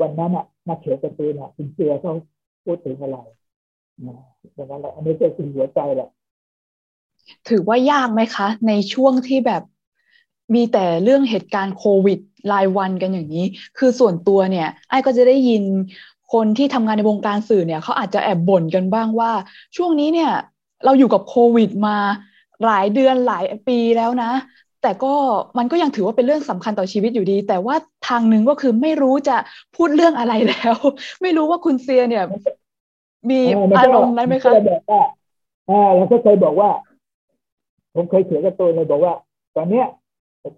[0.00, 2.12] วันนั้นอะ นักเขียนการ์ตูนอะคุณเสือเขา
[2.64, 3.16] พูดถึงอะไร
[4.06, 4.16] นะ
[4.56, 6.08] ดังนั้นแหละอันนี้ก็คือหัวใจแหละ
[7.48, 9.62] ถือว่ายากไหมคะ ในช่วงที่แบบ
[10.54, 12.18] มีแต่เรื่องเหตุการณ์โควิด
[12.52, 13.46] รายวันกันอย่างนี้
[13.78, 15.62] คือส่วนตัวเนี่ย ไอ้ก็จะได้ยิน
[16.32, 19.32] คนที่ทำงานในวงการสื่อเนี่ยเขาอาจจะแอบบ่นกันบ้างว่า
[19.76, 20.32] ช่วงนี้เนี่ย
[20.84, 21.96] เราอยู่กับโควิดมา
[22.64, 24.30] หลายเดือนหลายปีแล้วนะ
[24.82, 25.14] แต่ก็
[25.58, 27.74] มันก็ยังถือว่าเป็นเรื่องสำคัญต่อชีวิตอยู่ดี แต่ว่า
[28.08, 29.36] ทางหนึ่งก็คือไม่รู้จะ
[29.76, 30.74] พูดเรื่องอะไรแล้ว
[31.22, 32.24] ไม่รู้ว่าคุณเซียเนี่ย
[33.30, 33.40] มี
[33.78, 35.02] อารมณ์นั้นไหมคะแบบว่า
[35.96, 36.70] เราก็เคยบอกว่า
[37.94, 39.14] ผมเคยเขียนกับตัวเลยบอกว่า
[39.56, 39.86] ตอนเนี้ย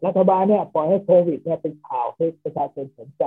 [0.07, 3.25] รัฐบาลเนี่ยปล่อยให้โควิด เนี่ยเป็นข่าวให้ประชาชนสนใจ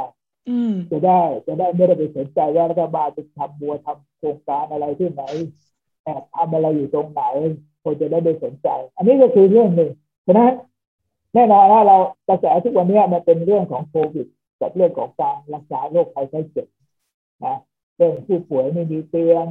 [0.91, 5.23] จะได้จะได้ไม่ได้ไปสนใจว่ารัฐบาลจะทำบัวทำโครงการอะไรที่ไหน
[6.03, 7.23] แอบทำอะไรอยู่ตรงไหน
[7.84, 9.91] คนจะได้ไปสนใจ อันนี้ก็คือเรื่องหนึ่ง
[10.25, 10.53] ฉะนั้น
[11.35, 14.27] แน่นอนว่าเรากระแสทุกวันนี้มันเป็นเรื่องของโควิด
[14.61, 16.67] กับเรื่องของการรักษาโรคภัยไข้เจ็บ
[17.45, 17.57] นะ
[17.95, 19.45] เรื่องผู้ป่วยไม่มีเตียง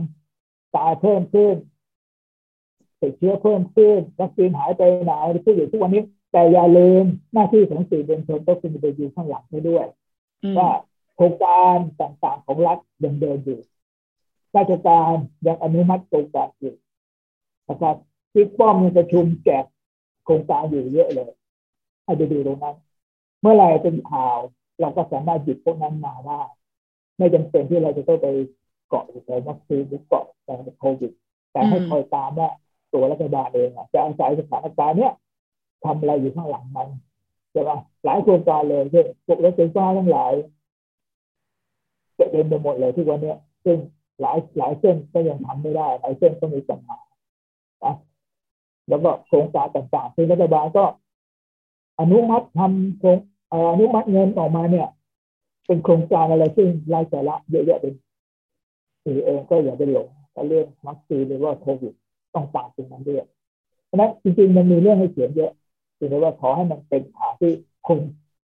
[0.77, 1.57] ตายเพิ่มขึ้น
[3.01, 5.13] ติดเชื้อเพิ่มขึ้นวัคซีนหายไปไหน
[5.45, 9.87] ผู้อยู่ทุกวันนี้ แต่อย่าลืมหน้าที่ของสื่อมวลชนต้องคุณไปอยู่ข้างหลังไปด้วย
[10.59, 10.71] ว่า
[11.17, 13.61] โครงการต่างๆของรัฐยังเดินอยู่
[14.57, 15.15] ราชการ
[15.47, 16.75] ยังอนุมัติโครงการอยู่
[17.69, 17.97] นะครับ
[18.35, 19.65] บิ๊กป้อมยังประชุมแจก
[20.25, 21.31] โครงการอยู่เยอะเลย
[22.05, 22.77] ให้ไปดูตรงนั้น
[23.41, 24.39] เมื่อไรเป็นข่าว
[24.81, 26.41] เราก็สามารถหยิบพวกนั้นมาได้
[27.19, 28.29] ไม่จำเป็นที่เราจะต้องไป
[28.89, 31.13] เกาะอยู่ในวัคซีนหรือเกาะในโควิด
[31.53, 32.49] แต่ให้คอยตามว่า
[32.93, 35.13] ตัวรัฐบาลเองจะอาศัยสถานการณ์เนี้ย
[35.85, 36.89] ทำอะไรอยู่ข้างหลังมัน
[37.53, 37.71] ใช่ไหม
[38.05, 40.33] หลายโครงการเลยเช่นพวกรถไฟฟ้าทั้งหลาย
[42.19, 43.79] จะเต็มไปหมดเลยที่วันนี้ซึ่ง
[44.21, 46.99] หลายหลายเส้นก็ยังทำไม่ได้หลายเส้นก็มีปัญหา
[48.89, 50.85] แล้วก็โครงการต่างๆที่รัฐบาลก็
[52.01, 53.19] อนุมัติทำโครง
[53.73, 54.89] อนุมัติเงินออกมาเนี่ย
[55.67, 57.95] เป็นโครงการอะไรซึ่งรายสาระเยอะแยะเป็น
[59.05, 60.09] สื่อเองก็อย่าไปหลง
[60.49, 61.95] เรื่องวัคซีนหรือว่าโควิด
[62.35, 63.25] ต้องตามตรงนั้นด้วย
[63.87, 65.53] เพราะนั้นจริงๆมันมีเรื่องให้เขียนเยอะ
[65.99, 67.53] คือว่าขอให้มันเป็นข่าวที่
[67.87, 67.99] คน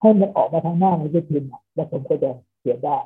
[0.01, 2.97] ให้มันออกมาทางหน้าในที่พิมพ์แล้วผมก็จะเขียนได้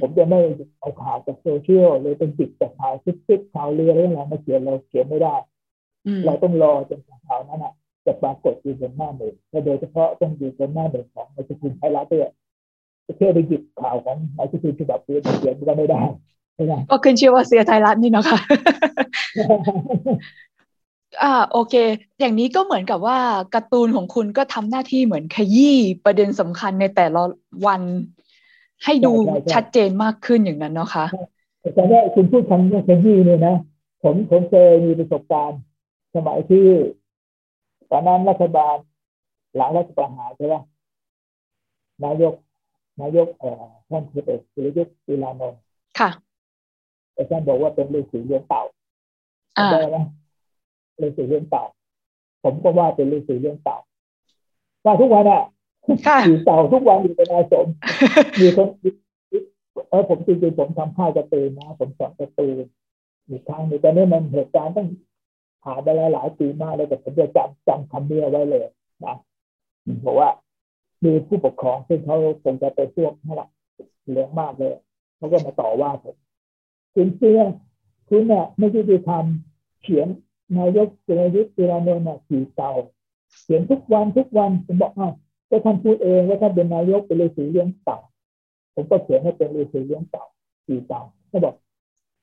[0.00, 0.40] ผมจะไม่
[0.80, 5.34] เอาข่าวจากโซเชียลเลยเป็นจิตจากข่าวซิกๆข่าวเรือเรื่องอะไรมาเขียนเราเขียนไม่ได้
[6.24, 7.72] เราต้องรอจนข่าวนั้นอะ
[8.10, 12.30] จะปรากฏอยู่บนหน้าหนึ่งและโดยเฉพาะต้องอยู่บนหน้าหนึ่งของในสกุลไทยรัฐด้วย
[13.06, 16.02] จะเพื่อไปหยิบข่าวของในสกุลฉบับเดียวเขียนก็ไม่ได้
[16.90, 18.38] ก็ขึ้นชื่อว่าเสียไทยรัฐนี่นะคะ
[21.22, 21.74] อ่าโอเค
[22.20, 23.18] อย่างนี้ก็เหมือนกับว่า
[23.54, 27.22] การ์ตูนของคุณก็ทำหน้าที่เหมือนขยี้ประเด็นสำคัญในแต่ละ
[27.66, 27.80] วัน
[28.84, 29.12] ให้ดู
[29.52, 31.06] ชัดเจนมากขึ้นอย่างนั้นเนาะคะ
[31.74, 33.56] แต่ว่าคุณพูดคำนี้ขยี้เนี่ยนะ
[34.02, 35.60] ผมผมเคยมีประสบการณ์
[36.14, 36.66] สมัยที่
[37.90, 38.76] ตอนนั้นรัฐบาล
[39.56, 40.56] หลังรัฐประหารใช่ไหม
[42.04, 42.34] นายก
[43.00, 45.60] นายกเอ่อท่านคือเอกสุรยุทธ์ศิลานนท์
[45.98, 46.10] ค่ะ
[47.12, 48.62] แต่ท่านบอกว่าเป็นฤาษีเลี้ยงเต่า
[49.70, 49.98] ได้ไหม
[51.02, 51.64] ฤาษีเลี้ยงเต่า
[52.44, 53.78] ผมก็ว่าเป็นฤาษีเลี้ยงเต่า
[54.84, 55.42] ว่าทุกวันอะ
[56.26, 57.66] ขี่เต่าทุกวันอยู่ในอาสม
[58.40, 58.68] มีคน
[59.90, 62.54] เออผมจริงๆผมทำค่ายกระตือนะ ผมสอนกระตือ
[63.28, 64.86] อีกครั้งนึงแต่นี่มันเหตุการณ์ต้อง
[65.62, 68.64] ผ่านไปแล้วหลายปีมากเลยแต่ผมจะจำจำคำนี้ไว้เลย
[69.04, 69.16] นะ
[70.06, 70.30] บอกว่า
[71.04, 73.48] มีผู้ปกครองซึ่งเขาคงจะไปพวกนั่นแหละ
[74.10, 74.74] เลี้ยงมากเลย
[75.16, 76.16] เขาก็มาต่อว่าผม
[76.94, 77.40] คุณเชื่อ
[78.08, 80.08] คุณเนี่ยไม่ใช่ไปทำเขียน
[80.58, 82.70] นายกเจริญยุทธ์เจริญนนท์ขี่เตา
[83.42, 85.12] เขียนทุกวันทุกวันผมบอกอ้าว
[85.48, 87.98] ก็ท่านพูดเองว่าท่านเป็นนายกเป็นฤาษีเลี้ยงเต่า
[88.74, 90.24] ผมก็เขียนให้เป็นฤาษีเลี้ยงเต่า
[90.66, 91.54] ขี่เต่าเขาบอก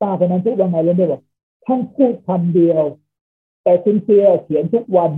[0.02, 1.22] ป้าคนนั้นทุกวันไหนเลยเนี่ยบอก
[1.66, 2.84] ท่านพูดคำเดียว
[3.68, 5.12] แต่คุณเชียเขียนทุกวัน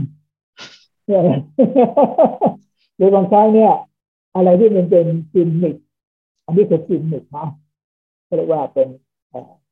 [1.08, 1.22] เนี่ย
[2.98, 3.74] หรือบางครั้งเนี่ย
[4.36, 5.76] อะไรที่มันเป็นจิมมิก
[6.46, 7.48] อันนี้คือจิมมิกนะ
[8.38, 8.88] เรียกว่าเป็น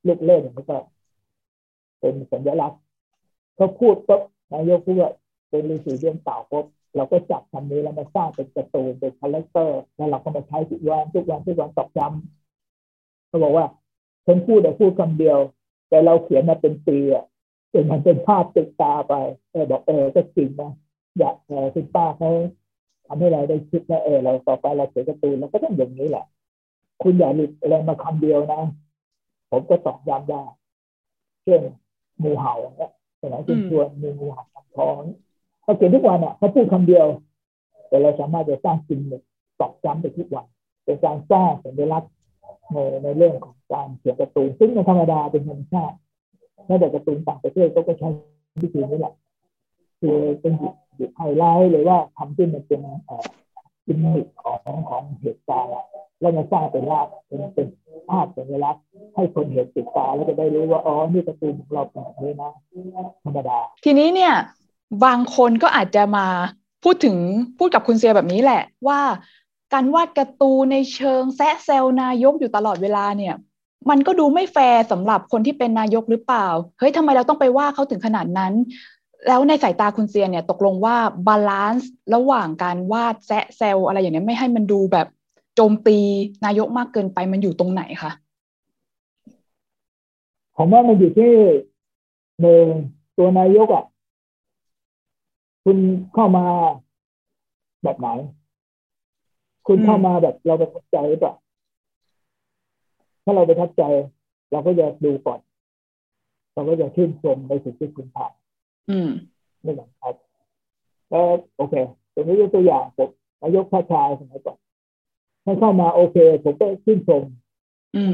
[0.08, 0.78] ลูกเล่นแล้วก็
[2.00, 2.80] เป็นสัญลักษณ์
[3.56, 4.22] เขาพูดปุ๊บ
[4.54, 5.12] นายกพูดว่า
[5.50, 13.66] เป็นฤาษีเลี้ยงเต่าปุ๊บเราก็จับคำนี้แล้วมาสร้างเป็นการ์ตูนเป็น character แล้วเราก็มาใช้ทุกวันทุกวันทุกวันตอกย้ำเขาบอกว่า
[14.26, 15.38] คนพูดแต่พูดคำเดียว
[15.90, 17.26] แต่เราเขียนมาเป็นปีอะ
[17.72, 19.14] จนมันเป็นภาพติดตาไป
[19.52, 20.72] เออบอกเออก็จริงนะ
[21.18, 22.30] อยากเออคุณป้าเขา
[23.08, 26.26] ทำให้เราได้คิดว่าเออเราต่อไปเราเขียนการ์ตูนเราก็ต้องอย่างนี้แหละ
[27.02, 28.62] คุณอย่าหลุดอะไรมาคำเดียวนะ
[29.50, 30.44] ผมก็ตอกย้ำได้
[31.44, 31.62] เช่น
[32.24, 35.02] งูเห่าเนี่ยสมัยคุณชวนมีงูเห่าทำท้อง
[35.64, 37.08] เขาเขียนทุกวันอะเขาพูดคำเดียว
[37.88, 39.22] แต่เราสามารถจะสร้างจิมมิค
[39.60, 40.46] ตอกย้ำไปทุกวัน
[40.84, 42.12] เป็นการสร้างสัญลักษณ์
[42.74, 45.98] ในในเรื่องของการเขียนการ์ตูนซึ่งในธรรมดาเป็นธรรมชาติ
[46.66, 48.10] แม้แต่การ์ตูนต่างประเทศก็ใช้
[48.62, 49.14] วิธีนี้แหละ
[50.00, 50.54] คือเป็น
[50.96, 52.80] หยิบไฮไลท์หรือว่าทำขึ้นมันเป็น
[53.86, 55.72] จิมมิคของของเหตุการณ์
[56.20, 57.68] แล้วมาสร้างเป็นลาบเป็นเป็น
[58.10, 58.84] ภาพสัญลักษณ์
[59.16, 62.52] ให้คนเห็นติดตาแล้วจะได้รู้ว่าอ๋อนี่การ์ตูนของเราเป็นแบบนี้นะ
[63.24, 64.34] ธรรมดา ทีนี้เนี่ย
[65.06, 66.28] บางคนก็อาจจะมา
[66.84, 67.18] พูดถึง
[67.58, 69.02] พูดกับคุณเซียแบบนี้แหละว่า
[69.74, 73.36] การวาดการ์ตูนในเชิงแซะเซลนายกอยู่ตลอดเวลาเนี่ย
[73.90, 76.48] มันก็ดูไม่แฟร์สำหรับคนที่เป็นนายกหรือเปล่า
[76.80, 78.54] เฮ้ยทำไมเราต้องไปว่าเขาถึงขนาดนั้น
[79.28, 80.96] แล้วในสายตาคุณเซียเนี่ยตกลงว่า
[81.28, 85.08] balance ระหว่างการวาดแซะเซลอะไรอย่างนี้ไม่ให้มันดูแบบ
[85.56, 85.98] โจมตี
[86.46, 88.12] นายกมากเกินไปมันอยู่ตรงไหนคะ
[90.56, 91.32] ผมว่ามันอยู่ที่
[92.42, 92.66] หนึ่ง
[93.18, 93.84] ตัวนายกอะ
[95.64, 95.78] คุณ
[96.14, 96.46] เข้ามา
[97.84, 98.08] แบบไหน
[99.68, 101.34] คุณเข้ามาแบบเราประทับใจหรือเปล่า
[103.30, 103.84] ถ้าเราประทับใจ
[104.52, 105.40] เราก็จะดูก่อน
[106.54, 110.16] เราก็จะชื่นชมในสิ่งที่คุณทำไม่หลังครับ
[111.10, 111.76] แล้วโอเค
[112.14, 113.10] ตรงนี้ยกตัวอย่างผม
[113.42, 114.58] นายกพระชายสมัยก่อน
[115.46, 117.24] ถ้าเข้ามาโอเค ผมก็ชื่นชม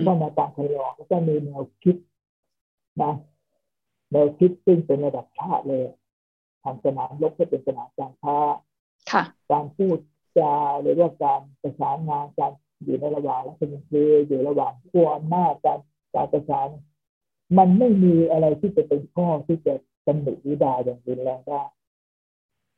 [0.04, 1.95] เข้ามาตามคยอแล้วก็มีแนวคิด
[3.02, 3.13] นะ
[4.12, 5.84] แนวคิดซึ่งเป็นระดับชาติเลย
[6.63, 8.38] ทำสนามลบให้เป็นสนามการค้า
[9.52, 9.97] การพูด
[10.38, 15.80] จาหรือว่าการประสานงานการ อยู่ในระหว่างรัฐมนตรีอยู่ระหว่างผู้อำนาจการ
[16.15, 16.69] การประสาน
[17.58, 19.74] มันไม่มีอะไรที่จะเป็นข้อที่จะ
[20.06, 21.63] ตำหนิวิดาอย่างรุนแรงได้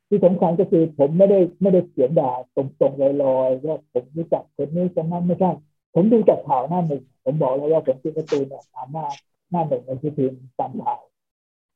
[0.10, 5.52] ที่สำคัญก็คือผมไม่ได้ไม่ได้เขียนด่าตรงๆลอยๆว่าผมรู้จักคนนี้คนนั้นไม่ใช่
[5.94, 9.14] ผมดูจากข่าวหน้าหนึ่งผมบอกแล้วว่าผมเป็นการ์ตูเนี่ยสามารถ
[9.52, 11.02] หน้าหนึ่งในที่พิมพ์ตามข่าว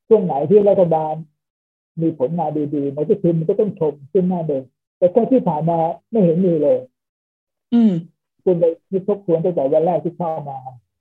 [0.07, 1.13] ช่วงไหนที่รัฐบาล
[2.01, 4.63] มีผลงานดีๆในที่พิมพ์มันก็ต้องชมขึ้นหน้าเดิม
[4.97, 5.77] แต่แค่ที่ผ่านมา
[6.11, 6.77] ไม่เห็นมีเลย
[7.73, 7.93] อืม
[8.49, 10.57] คุณไปคิดทบทวนตั้งแต่วันแรกที่เข้ามา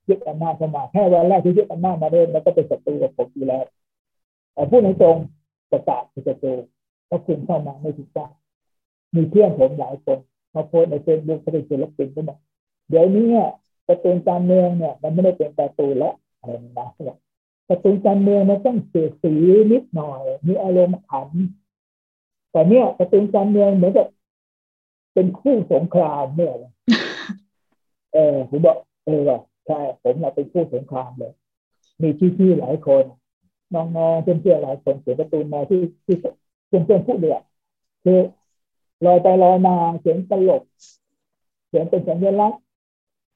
[0.07, 3.63] ยึดอำนาจเข้ามาแค่วันแรกที่ยึดอำนาจมาเริ่มแล้วก็เป็นศัตรูกับผมอยู่แล้ว
[4.53, 5.17] แต่พูดตรง
[5.71, 6.53] ประกาศคือศัตรู
[7.07, 8.29] เพราะคุณเข้ามาไม่ถูกต้อง
[9.15, 10.17] มีเพื่อนผมหลายคน
[10.55, 12.37] มาโพสในเฟซบุ๊กเขาเป็นศิลปินก็บอก
[12.89, 13.27] เดี๋ยวนี้
[13.87, 16.87] การ์ตูการเมืองเนี่ย มันไม่ได้เป็นการ์ตูแล้วอะไรนะ
[17.69, 19.33] การ์ตูการเมืองมันต้องเสียสี
[19.71, 21.29] นิดหน่อย มีอารมณ์ขัน
[22.51, 24.07] แต่เนี่ยการ์ตูการเมืองเหมือนกับ
[25.13, 26.53] เป็นคู่สงครามเนี่ย
[28.13, 31.33] เออผมบอกเออว่ะใช่ผมเราเป็นคู่สงครามเลย
[32.01, 33.03] มีพี่ๆหลายคน
[33.75, 36.15] น้องๆเพื่อนๆหลายคนเขียนการ์ตูนมาที่ที่
[36.67, 37.31] เพื่อนๆพูดเลย
[38.03, 38.19] คือ
[39.05, 40.63] ลอยไปลอยมาเขียนตลก
[41.67, 42.61] เขียนเป็นสัญลักษณ์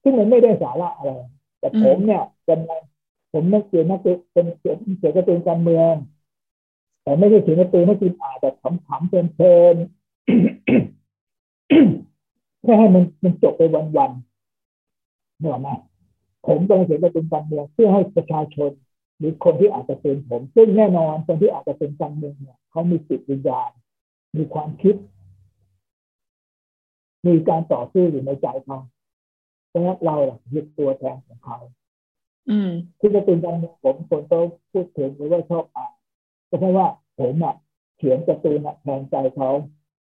[0.03, 1.11] ซึ่งมันไม่ได้สาระอะไร
[1.59, 2.59] แต่ผมเนี่ยเป็น
[3.33, 3.99] ผมไม่เขียนนัก
[4.33, 5.93] เป็นเขียนเขียนการ์ตูนการเมือง
[7.03, 8.55] แต่ไม่ใช่เขียนการ์ตูนให้กินอ่านแบบ
[8.87, 9.83] ขำๆเพลินๆ
[12.63, 13.61] แค่ให้มันมันจบไป
[13.97, 14.32] วันๆ
[15.43, 15.69] เนกออกไหม
[16.47, 18.71] ผมกำลังเขียนการ์ตูนการเมืองเพื่อให้ประชาชน
[19.17, 23.69] หรือคนที่อาจจะเป็นผม ซึ่งแน่นอนคนที่อาจจะเป็นการเมืองเนี่ยเขามีจิตวิญญาณ
[24.37, 24.95] มีความคิด
[27.27, 28.79] มีการต่อสู้อยู่ในใจเขา
[29.69, 30.15] เพราะฉะนั้นเรา
[30.53, 31.57] ยึดตัวแทนของเขา
[32.49, 34.37] อืมที่จะเป็นการเมืองผมคนก็
[34.71, 35.93] พูดถึงหรือว่าชอบอ่าน
[36.49, 36.87] ก็เพราะว่า
[37.19, 37.55] ผมอะ
[37.97, 39.49] เขียนการ์ตูนอะแทนใจเขา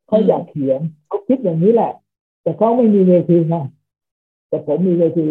[0.09, 1.93] เขาอยากเขียนเขาคิดอย่างนี้แหละ
[2.43, 3.65] แต่เขาไม่มีเวทีนะ
[4.49, 5.29] แต่ผมมีเวที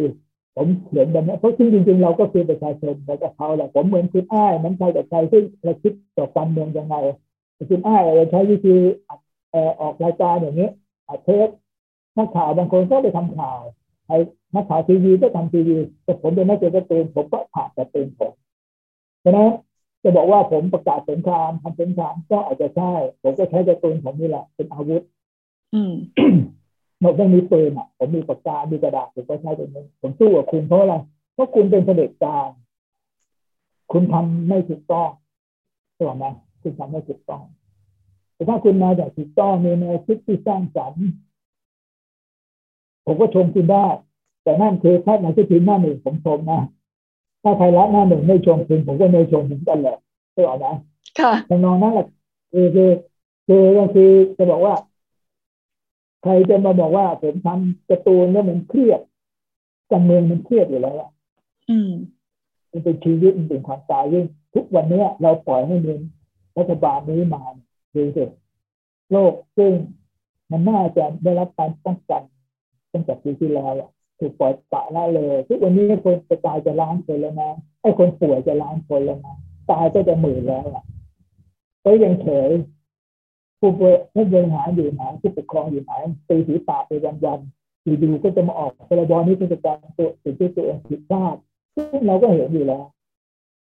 [0.55, 6.95] ผมเขียนแบบนี้เพราะจริงๆเราก็คือประชาชนเหมือนกับเขาแหละผมเหมือนคุณอ้ายมือนใครกับใครซึ่งเราคิดต่อการเมืองยังไง
[7.69, 8.75] คุณอ้ายเราใช้วิธี
[9.81, 10.69] ออกรายการอย่างนี้
[11.07, 11.49] อัดเทป
[12.17, 13.61] นักข่าวบางคนก็ไปทำข่าว
[14.07, 14.17] ไอ้
[14.55, 18.33] นักข่าวทีวีก็ทำทีวีแต่ผมเป็นนักเขียนการ์ตูนผมก็ผ่านการ์ตูนผม
[19.21, 19.49] เพราะฉะนั้น
[20.03, 22.93] จะบอกว่าผมประกาศสงครามทำสงครามก็อาจจะใช่
[23.23, 25.03] ผมก็ใช้การ์ตูนผมนี่แหละเป็นอาวุธ
[27.05, 30.95] อืมเราไม่มีปืนอะผมมีปากกามีกระดาษผมก็ใช้เป็นนี้ผมสู้กับคุณเพราะอะไร
[31.33, 32.49] เพราะคุณเป็นเผด็จการ
[33.91, 35.09] คุณทำไม่ถูกต้อง
[35.97, 36.25] ถูกไหม
[36.61, 37.43] คุณทำไม่ถูกต้อง
[38.33, 41.05] แต่ถ้าคุณมาจากถูกต้องมีแนวคิดที่สร้างสรรค์
[43.05, 43.87] ผมก็ชมคุณได้
[44.43, 46.61] แต่นั่นคือถ้าหนังสือพิมพ์หน้าหนึ่งผมชมนะ
[47.43, 49.97] ถ้าไทยรัฐหน้าหนึ่งไม่ชมคุณผมก็ไม่ชมเหมือนกันแหละ
[50.35, 50.67] ถูกไหม
[51.19, 52.07] ค่ะทำนองนั้นแหละ
[52.51, 52.89] คือคือ
[53.47, 54.73] คือก็คือจะบอกว่า
[56.27, 59.01] ใครจะมาบอกว่าผมทำการ์ตูนแล้วมันเครียด
[59.91, 61.09] การเมืองมันเครียดอยู่แล้วอะ
[61.69, 61.91] อืม
[62.71, 65.93] มันเป็นชีวิตมันเป็นความตายยิ่งทุกวันเนี้ยเราปล่อยให้มี
[66.57, 67.41] รัฐบาลนี้มา
[67.95, 68.23] ดูสิ
[69.11, 69.71] โลกซึ่ง
[70.51, 72.21] มันน่าจะได้รับการป้องกัน
[72.93, 77.51] ตั้งแต่ปีที่แล้วอะถูกปล่อยปละละเลย ทุกวันนี้คนจะตายจะล้านคนแล้วนะ
[77.81, 79.35] ไอ้คนป่วยจะล้านคนแล้วนะ
[79.71, 80.83] ตายก็จะหมื่นแล้วอะ
[81.83, 82.49] ก็ยังเฉย
[83.65, 85.91] ผู้บริผู้บริหารอยู่ไหนผู้ปกครองอยู่ไหน
[86.27, 91.35] ตีสีปากไปวันๆอยู่ๆก็จะมาออกพรบนี้เป็นการตัวสิ่งที่ตัวเองผิดพลาด
[91.75, 92.85] ซึ่งเราก็เห็นอยู่แล้ว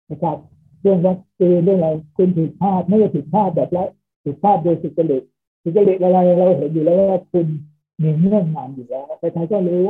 [0.09, 0.37] นะครับ
[0.81, 3.85] เรื่องวัคซีนเรื่องอะไรคุณผิดพลาดไม่ได้ผิดพลาดแบบละ
[4.23, 5.23] ผิดพลาดโดยสุจริต
[5.63, 7.47] สุจริตอะไรเราเห็นอยู่แล้วว่าคุณ
[8.01, 9.85] มีเงื่อนงำอยู่แล้วใครๆก็รู้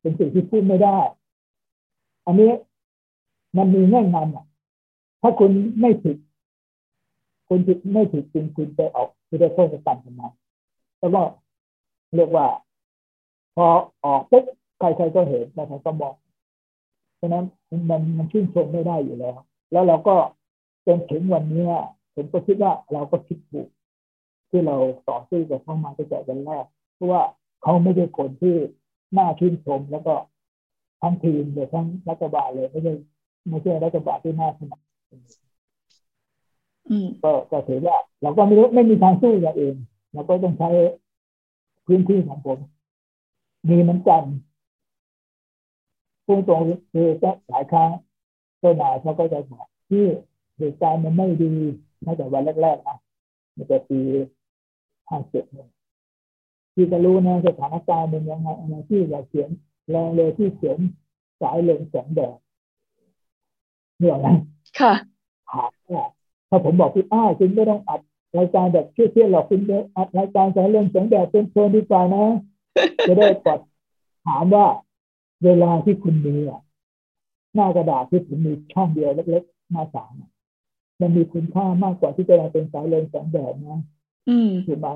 [0.00, 0.98] เป็นสิ่งที่พูดไม่ได้
[2.26, 2.50] อันนี้
[3.56, 4.44] มันมีเงื่อนงำอะ
[5.20, 6.16] ถ้าคุณไม่ผิด
[7.48, 10.22] คุณผิดไม่ผิดจริงคุณไปออก คุณได้โทษกันทำไม
[10.98, 11.22] แล้วก็
[12.16, 12.46] เรียกว่า
[13.56, 13.66] พอ
[14.04, 14.44] ออกปุ๊บ
[14.78, 16.14] ใครๆก็เห็นใครๆก็มอง
[17.16, 17.44] เพราะนั้น
[17.90, 19.36] มันมันชื่นชมไม่ได้อยู่แล้ว
[19.72, 20.16] แล้วเราก็
[20.86, 21.64] จนถึงวันนี้
[22.14, 23.68] ผมก็คิดว่าเราก็คิดถูก
[24.50, 24.76] ที่เรา
[25.08, 26.64] ต่อสู้กับเข้ามาตั้งแต่วันแรก
[26.94, 27.22] เพราะว่า
[27.62, 28.56] เขาไม่ใช่คนที่
[29.18, 30.14] น่าชื่นชมแล้วก็
[31.00, 32.92] ทั้งทีมเลยทั้งรัฐบาลเลยไม่ใช่
[33.48, 35.49] ไม่ใช่รัฐบาลที่น่าสนับสนุน
[37.22, 39.76] ก็ก็ถือว่าเราก็ไม่รู้ไม่มีทางสู้อย่างอื่น
[40.12, 40.70] เราก็ต้องใช้
[41.86, 42.58] พื้นที่ของผม
[43.68, 44.22] มีเหมือนกัน
[46.26, 46.60] พุ่งตรง
[46.92, 47.90] คือก็หลายครั้ง
[48.60, 50.04] เจ้านายเขาก็จะบอกที่
[50.56, 51.54] เหตุการณ์มันไม่ดี
[52.04, 52.98] ตั้งแต่วันแรกๆนะ
[53.56, 54.00] ตั้งแต่ปี
[55.08, 55.68] ห้าเจ็ดเนี่ย
[56.74, 59.50] ที่จะรู้นะสถานการณ์เป็นยังไงอะไรที่อยากเขียน
[59.90, 60.78] แรงเลยที่เขียน
[61.40, 62.36] สายลงแสงแดด
[63.98, 64.34] เนี่ยนะ
[64.80, 64.92] ค่ะ
[65.50, 66.04] ถามว่า
[66.50, 68.00] ถ้าผมบอกพี่อ้ายคุณไม่ต้องอัด
[68.38, 72.24] รายการแบบเครียดๆหรอกคุณไปอัดรายการสายเรื่องแสงแดดเป็นเพลินดีกว่านะ
[73.08, 73.60] จะได้กด
[74.26, 74.66] ถามว่า
[75.44, 76.60] เวลาที่คุณมีอะ
[77.54, 80.30] หน้ากระดาษที่ผมมีช่องเดียวเล็กๆหน้าสามอะ
[81.00, 83.78] มันมีคุณค่ามากกว่าที่จะมาเป็นสายเลนแสงแดดนะ
[84.28, 84.88] อืมถูกไหม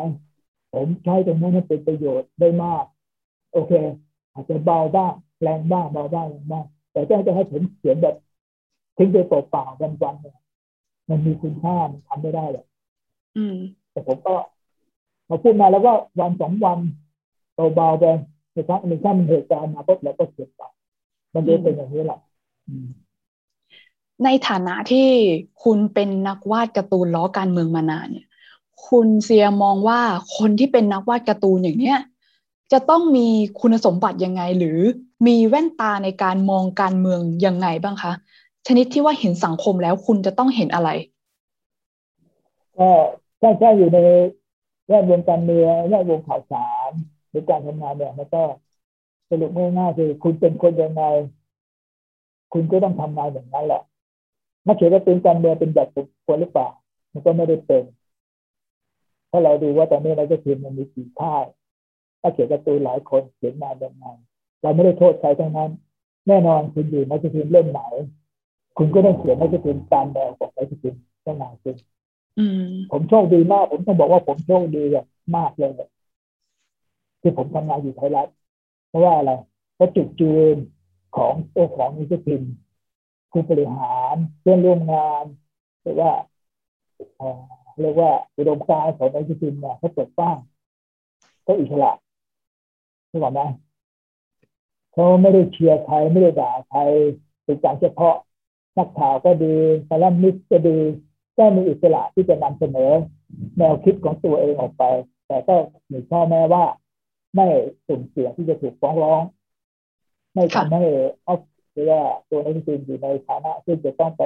[0.73, 2.85] ผมใช้ตรงนั้นให้เป็นประโยชน์ได้มาก
[3.53, 3.73] โอเค
[4.33, 8.15] อาจจะเบาบ้างแรงบ้างเบาบ้างแรงบ้างแต่ถ้าจะให้ผมเขียนแบบ
[8.97, 10.37] ทิ้งไปเปล่าๆวันๆเนี่ย
[11.09, 12.67] มันมีคุณค่ามันทำไม่ได้หรอก
[13.37, 13.57] อืม
[13.91, 14.35] แต่ผมก็
[15.29, 16.79] พอพูดมาแล้วก็วันสองวัน
[17.75, 18.05] เบาๆไป
[18.53, 20.63] ในครั้งหนึ่งถ้ามันเหตุการณ์มาปุ๊บเราก็เขียนไป
[21.35, 22.19] มันจะเป็นอย่างนี้แหละ
[22.69, 22.89] อืม
[24.25, 25.09] ในฐานะที่
[25.63, 28.27] คุณเป็นนักวาดการ์ตูนล้อการเมืองมานานเนี่ย
[28.89, 30.01] คุณเซียมองว่า
[30.37, 31.99] คนที่เป็นนักวาดการ์ตูนอย่างเนี้ย
[32.73, 33.29] จะต้องมี
[33.61, 34.79] คุณสมบัติยังไง หรือ
[35.27, 38.13] มีแว่นตาในการมองการเมืองยังไงบ้างคะ
[38.67, 40.91] ชนิดที่ว่าเห็นสังคมแล้วคุณจะต้องเห็นอะไร
[42.79, 42.91] ก็
[43.41, 43.99] ถ้าถ้าอยู่ใน
[44.89, 46.91] แวดวงการเมืองแวดวงข่าวสาร
[47.31, 48.43] หรือการทำงานเนี่ยมันก็
[49.31, 51.03] สรุปง่ายๆคือคุณเป็นคนยังไง
[52.53, 53.83] คุณก็ต้องทำงานอย่างนั้นแหละ
[54.67, 55.89] นักเขียนการ์ตูนการเมืองเป็นแบบ
[56.27, 56.69] ควรหรือเปล่า
[57.13, 57.85] มันก็ไม่ได้เป็น
[59.31, 61.45] ถ้าเราดูว่าตอนนี้เราจะพิมพ์มันมีกี่ค่าย
[62.21, 64.07] ถ้าเขียนการ์ตูนหลายคนเขียนมาอย่างไง
[64.63, 65.71] เราไม่ได้โทษใครทั้งนั้น
[66.29, 67.83] แน่นอนคุณอยู่นักพิมพ์เล่มไหน
[68.77, 71.77] คุณก็ต้องเขียนนักพิมพ์ตามแนวของนักพิมพ์เจ้านายคุณ
[72.39, 75.07] อืมผมโชคดีมาก ผมต้องบอกว่าผมโชคดีแบบ
[75.37, 75.73] มากเลย
[77.21, 78.29] ที่ผมทำงานอยู่ไทยรัฐ
[78.89, 79.33] เพราะว่าอะไร
[79.79, 80.57] ก็จุดจูน
[81.17, 82.43] ของตัวของนิสพิม
[83.31, 85.25] ผู้บริหารเพื่อนร่วมงาน
[85.83, 86.11] หรือว่า
[87.81, 90.37] เรียกว่าอุดมการณ์ของนิสพิมเนี่ยเขาเปิดกว้าง
[91.47, 91.93] ก็อิสระ
[93.11, 93.41] ถูกไหม
[94.93, 96.81] เขาไม่ได้เชียร์ใครไม่ได้ด่าใคร
[97.45, 98.17] เป็นการเฉพาะ
[98.77, 99.55] นักข่าวก็ดี
[99.89, 100.79] คอลัมนิสต์ก็ดี
[101.39, 102.93] ก็มีอิสระที่จะนำเสนอ
[103.59, 104.85] แนวคิดของตัวเองออกไป
[105.27, 105.57] แต่ก็
[105.93, 106.65] มีข้อแม้ว่า
[107.35, 107.47] ไม่
[107.87, 109.23] สุ่มเสี่ยงที่จะถูกฟ้องร้อง
[110.35, 110.83] ไม่ทำให้
[111.27, 111.41] ออฟ
[111.73, 112.01] หรือว่า
[112.31, 114.23] ตัวเองจริงอยู่ในฐานะที่จะต้องไป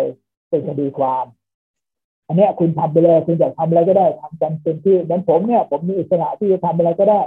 [0.49, 1.25] เป็นคดีความ
[2.27, 7.21] อันนี้คุณทำไปเลยคุณอยากทำอะไรก็ได้ทำกันเต็มที่เหมือนผมเนี่ย ผมมีอิสระที่จะทำอะไรก็ได้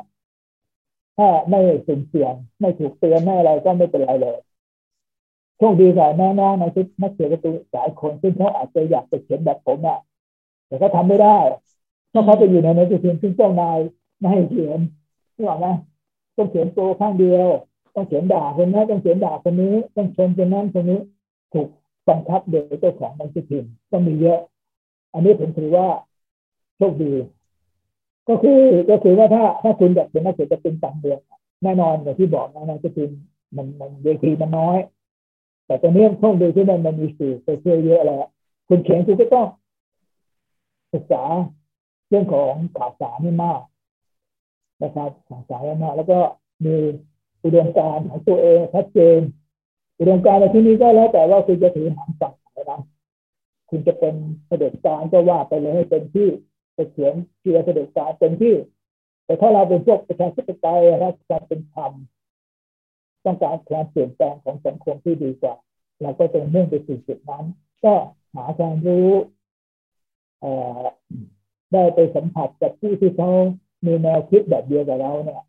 [1.17, 4.37] ถ้าไม่สุ่มเสี่ยง ไม่ถูกเตือนไม่อะไรก็ไม่เป็นไรเลย
[5.61, 9.99] โชคดีกับน้องๆในชุดนักเขียนการ์ตูหลายคนซึ่งเขาอาจจะอยากจะเขียนแบบผมอะ
[10.67, 11.37] แต่เขาทาไม่ได้
[12.09, 13.77] เพราะเขาไปอยู่ในนักเขียนซึ่งเจ้านาย
[14.19, 14.79] ไม่ให้เขียน
[15.35, 15.67] นี่หรอไหม
[16.37, 17.47] ต้องเขียนตัวข้างเดียว
[17.95, 20.99] ต้องเขียนด่าคนนั้นต้องเขียนด่าคนนี้ต้องชมคนนั้นคนนี้
[21.53, 21.67] ถูก
[22.07, 24.39] บังคับโดยเจ้าของนักเขียนต้องมีเยอะ
[25.13, 25.87] อันนี้ผมถือว่า
[26.77, 27.11] โชคดี
[28.27, 28.59] ก็คือ
[28.89, 31.19] ก็คือว่าถ้าถ้าคุณอยากเป็นนักเขียนจะเป็นต่างเมือง
[31.63, 33.09] แน่นอนอย่างที่บอกนะนักเขียน
[33.55, 34.79] มันมันเวทีมันน้อย
[35.71, 38.23] แต่ตอนนี้ช่องดูที่มันมันมีสื่อโซเชียลเยอะแล้ว
[38.67, 39.47] คุณเขียนคุณก็ต้อง
[40.93, 41.23] ศึกษา
[42.09, 43.61] เรื่องของข่าวสารนี่มาก
[44.83, 46.19] นะครับข่าวสารมาก แล้วก็
[46.65, 46.75] มี
[47.43, 49.19] อุดมการณ์ของตัวเองชัดเจน
[49.99, 52.79] อุดมการณ์ในที่นี้ก็แล้วแต่ว่าคุณจะถือหางฝั่งไหนนะ
[53.69, 54.15] คุณจะเป็น
[54.47, 56.27] เสด็จการก็ว่าไปเลยให้เป็นที่
[56.77, 58.55] จะเขียนเชียร์เสด็จการเป็นที่
[59.25, 61.91] แต่ถ้าเราเป็นพวกประชาธิปไตยรัฐการเป็นธรรม
[63.25, 65.55] ต้องการความเปลี่ยนแปลงของสังคมที่ดีกว่า
[66.01, 67.45] เราก็จะเนื่งไปสู่จุดนั้น
[67.85, 67.93] ก็
[68.35, 69.09] หาความรู้
[71.71, 73.31] ได้ไปสัมผัสกับผู้ที่เขา
[73.85, 75.41] มีแนวคิดแบบเดียวกับเราเนี่ย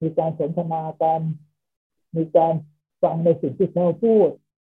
[0.00, 1.20] มีการสนทนากัน
[2.16, 2.54] มีการ
[3.02, 4.28] ฟังในสิ่งที่เขาพูด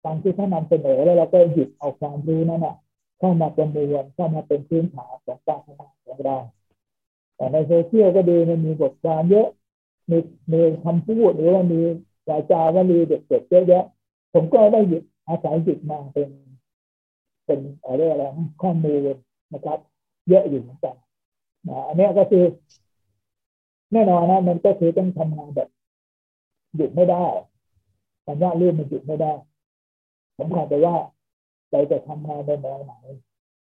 [0.04, 2.76] ฟังที่เขานำเสนอแล้วเราก็หยิบเอาความรู้นั้นนะ
[3.18, 6.36] เข้ามาประมวลเข้ามาเป็นพื้นฐานของการทำงานของเรา
[7.36, 9.48] แต่ในโซเชียลก็ดีมันมีบทความเยอะ
[10.10, 10.18] มี
[10.52, 11.80] มีคำพูดหรือว่ามี
[12.28, 13.84] วาจาวลีเด็ดๆเยอะแยะ
[14.32, 16.28] ผมก็ได้หยิบอาศัยหยิบมาเป็น
[17.46, 18.24] เป็นอะไรอะไร
[18.62, 18.98] ข้อมูล
[19.52, 19.78] นะครับ
[20.28, 20.96] เยอะอยู่เหมือนกัน
[21.68, 22.44] นะอันนี้ก็คือ
[23.92, 25.68] แน่นอนนะมันก็คือต้องทำงานแบบ
[26.76, 27.24] หยุดไม่ได้
[28.26, 29.32] สัญญาเรื่องมันหยุดไม่ได้
[30.36, 30.96] ผมขาดไปว่า
[31.70, 32.92] เราจะทำงานในแนวไหน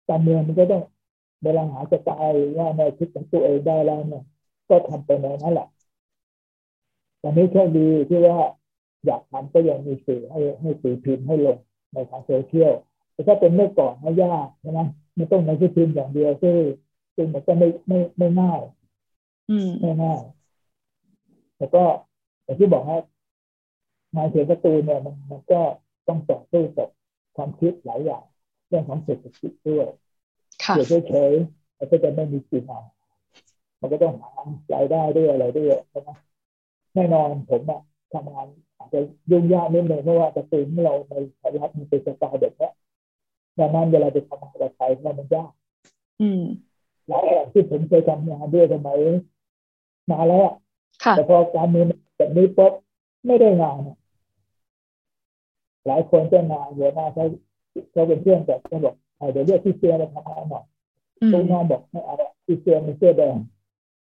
[0.10, 0.84] การเมืองมันก็ต้อง
[1.44, 4.24] เวลาหาจะตายว่าในคิดของตัวเองได้แล้วเนี่ย
[4.70, 5.68] ก็ทำไปในนั้นแหละ
[7.22, 8.38] ตอนนี้โชคดีที่ว่า
[9.06, 11.58] อยากทำก็ยังมีสื่อให้ให้สื่อพิมพ์ให้ลง
[11.94, 12.74] ในทางโซเชียล
[13.14, 14.80] แต่ถ้าเป็นเมื่อก่อนไม่ยากใช่ไหม
[15.16, 16.56] ไม่ต้องในที่พิมพ์อย่างเดียวซึ่ง
[17.16, 18.62] ซึ่งมันก็ไม่ไม่ไม่ง่าย
[19.82, 20.22] ไม่ง่าย
[21.58, 21.84] แต่ก็
[22.44, 23.00] อย่างที่บอกว่า
[24.16, 25.62] งานเขียนการ์ตูนเนี่ยมันมันก็
[26.08, 26.88] ต้องต่อสู้กับ
[27.36, 28.24] ความคิดหลายอย่าง
[28.68, 29.88] เรื่องของเศรษฐกิจด้วย
[30.90, 31.34] เฉยเฉย
[31.78, 32.82] มันก็จะไม่มีจริงอะ
[33.82, 34.32] มันก็ต้องหา
[34.74, 36.10] รายได้ด้วยอะไรด้วยใช่ไหม
[36.96, 37.82] แน่นอนผมอะ
[38.14, 39.00] ทำงานอาจจะ
[39.32, 42.70] ยุ่งยากนิดนึงเพราะว่าการ์ตูนที่เราในไทยรัฐมันเป็นสไตล์แบบนี้
[43.60, 44.84] ดังนั้นเวลาไปทำงานกับใคร
[45.20, 45.52] มันยาก
[47.08, 49.00] หลายแห่งที่ผมเคยทำงานด้วยสมัย
[50.12, 50.50] มาแล้ว
[51.16, 51.82] แต่พอการมี
[52.18, 52.74] แบบนี้ปุ๊บ
[53.26, 53.80] ไม่ได้งาน
[55.88, 57.26] หลายคนก็งานหัวหน้าเขา
[57.92, 58.96] เขาเป็นเพื่อนแต่เขาบอก
[59.32, 60.66] เดี๋ยวเรียกที่เชียร์มาทำงานหน่อย
[61.32, 62.16] ตู้น้องบอกไม่เอา
[62.46, 63.36] ที่เชียร์มันเสื้อแดง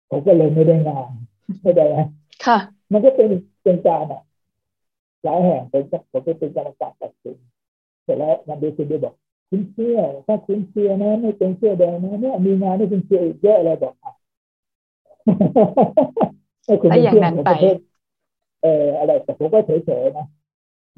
[0.10, 1.10] ผมก็เลยไม่ได้งาน
[1.64, 1.98] ไม่ได้ไหม
[2.46, 2.58] ค่ะ
[2.92, 3.30] มันก็เป็น
[3.64, 4.22] เป็นการอะ
[5.24, 7.38] หลายแห่งเป็นผมก็เป็นกรรมการตัดสิน
[8.04, 9.14] เสร็จแล้วมันดูคุณดูบอก
[9.50, 14.14] คุณเชื่อถ้าคุณเชื่อนะไม่เป็นเชื่อแดงนะเนี่ยมีงานที่คุณเชื่ออีกเยอะอะไรบอกอะ
[16.68, 17.70] ถ้าคุณไม่เชื่อผมก็
[18.64, 20.26] เอออะไรแต่ผมก็เฉยๆนะ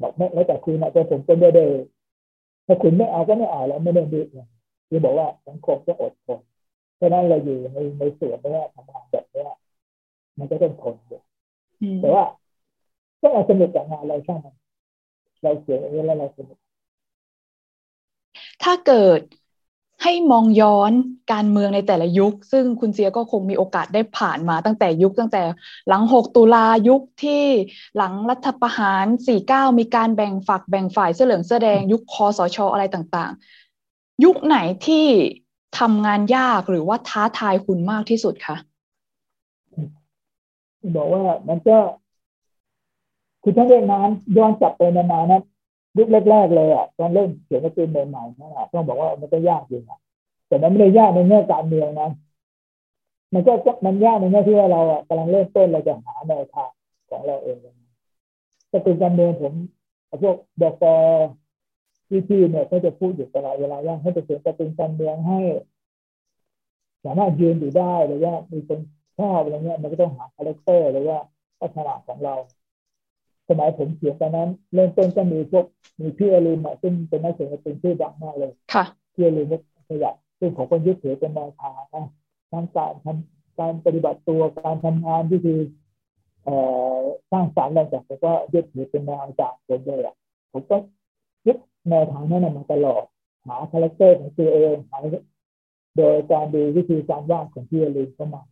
[0.00, 1.64] บอกไม่แล้วแต่คุณนะแต่ผมก็ไม่ได้
[2.66, 4.46] ถ้าคุณไม่เอาก็ไม่เอาแล้วไม่ได้ดีเลย
[4.88, 6.40] คือบอกว่าสังคมต้องอดทน
[6.96, 9.44] เพราะนั้นเราอยู่ในในส่วนนี้ทำงานแบบนี้
[10.38, 11.20] มันก็ต้องทนอยู่
[12.00, 12.24] แต่ว่า
[13.20, 14.46] ก็เราสนุกกับงานเราใช่ไหม
[15.42, 16.58] เราเสียเองแล้วเราสนุก
[18.62, 19.20] ถ้าเกิด
[20.02, 20.92] ให้มองย้อน
[21.32, 25.42] การเมืองในแต่ละยุค ซึ่งคุณเจียก็คงมีโอกาสได้ผ่านมาตั้งแต่ยุคตั้งแต่
[25.88, 27.44] หลัง 6 ตุลายุคที่
[27.96, 29.04] หลังรัฐประหาร
[29.42, 34.56] 49 มีการแบ่งฝักแบ่งฝ่ายเสื้อเหลืองเสื้อแดงยุคคอสชออะไรต่างๆ ยุคไหน
[34.86, 35.06] ที่
[35.78, 38.56] ทำงานยากหรือว่าท้าทายคุณมากที่สุดคะ
[40.96, 41.76] บอกว่ามันก็
[43.42, 45.42] คือถ้าเรื่องนั้นย้อนกลับไปนานๆนะ
[45.96, 49.98] ยุคแรกๆเลยอะตอนเริ่มเขียนการ์ตูนใหม่ๆนั่นแหละต้องบอกว่ามันก็ยากจริงอะ
[50.48, 52.10] แต่มันไม่ได้ยากในแง่การเมืองนะ
[53.34, 53.52] มันก็
[53.86, 56.70] มันยากในแง่ที่ว่าเราอะกำลังเริ่มต้นเราจะหาแนวทาง
[57.10, 57.56] ของเราเอง
[58.72, 59.52] การ์ตูนการเมืองผม
[60.22, 60.84] พวกบก.
[62.28, 65.40] พี่ๆเนี่ยก็จะพูดอยู่ตลอดเวลาว่าให้ไปเขียนการ์ตูนการเมืองให้
[67.04, 68.78] สามารถยืนอยู่ได้หรือว่ามีคน
[69.20, 71.18] ชอบอะไรเงี้ยมันก็ต้องหา character หรือว่า
[71.60, 72.34] ลักษณะของเรา
[73.48, 75.64] สมัยผมเขียนตอนนั้น เริ่มต้นก็มีพวก
[76.00, 79.56] มีพี่อรุณซึ่งเป็นนักเขียนการ์ตูนชื่อดังมากเลยค่ะพี่อรุณก็
[79.88, 82.06] ขยับซึ่งผมก็ยึดถือเป็นแนวทางนะ
[82.52, 85.60] ทั้งการทำการปฏิบัติตัวการทำงานที่คือ
[86.44, 86.56] เอ่
[86.96, 87.00] อ
[87.30, 90.14] สร้างสรรค์อะไรต่างผมก็ยึดถือเป็นแนวจากผมเลยอะ
[90.52, 90.76] ผมก็
[91.46, 91.56] ยึด
[91.90, 93.04] แนวทางนั้นมาตลอด
[93.46, 94.98] หา character ของตัวเองหา
[95.96, 98.42] โดยการดูวิธีการวาดของพี่อรุณเข้ามา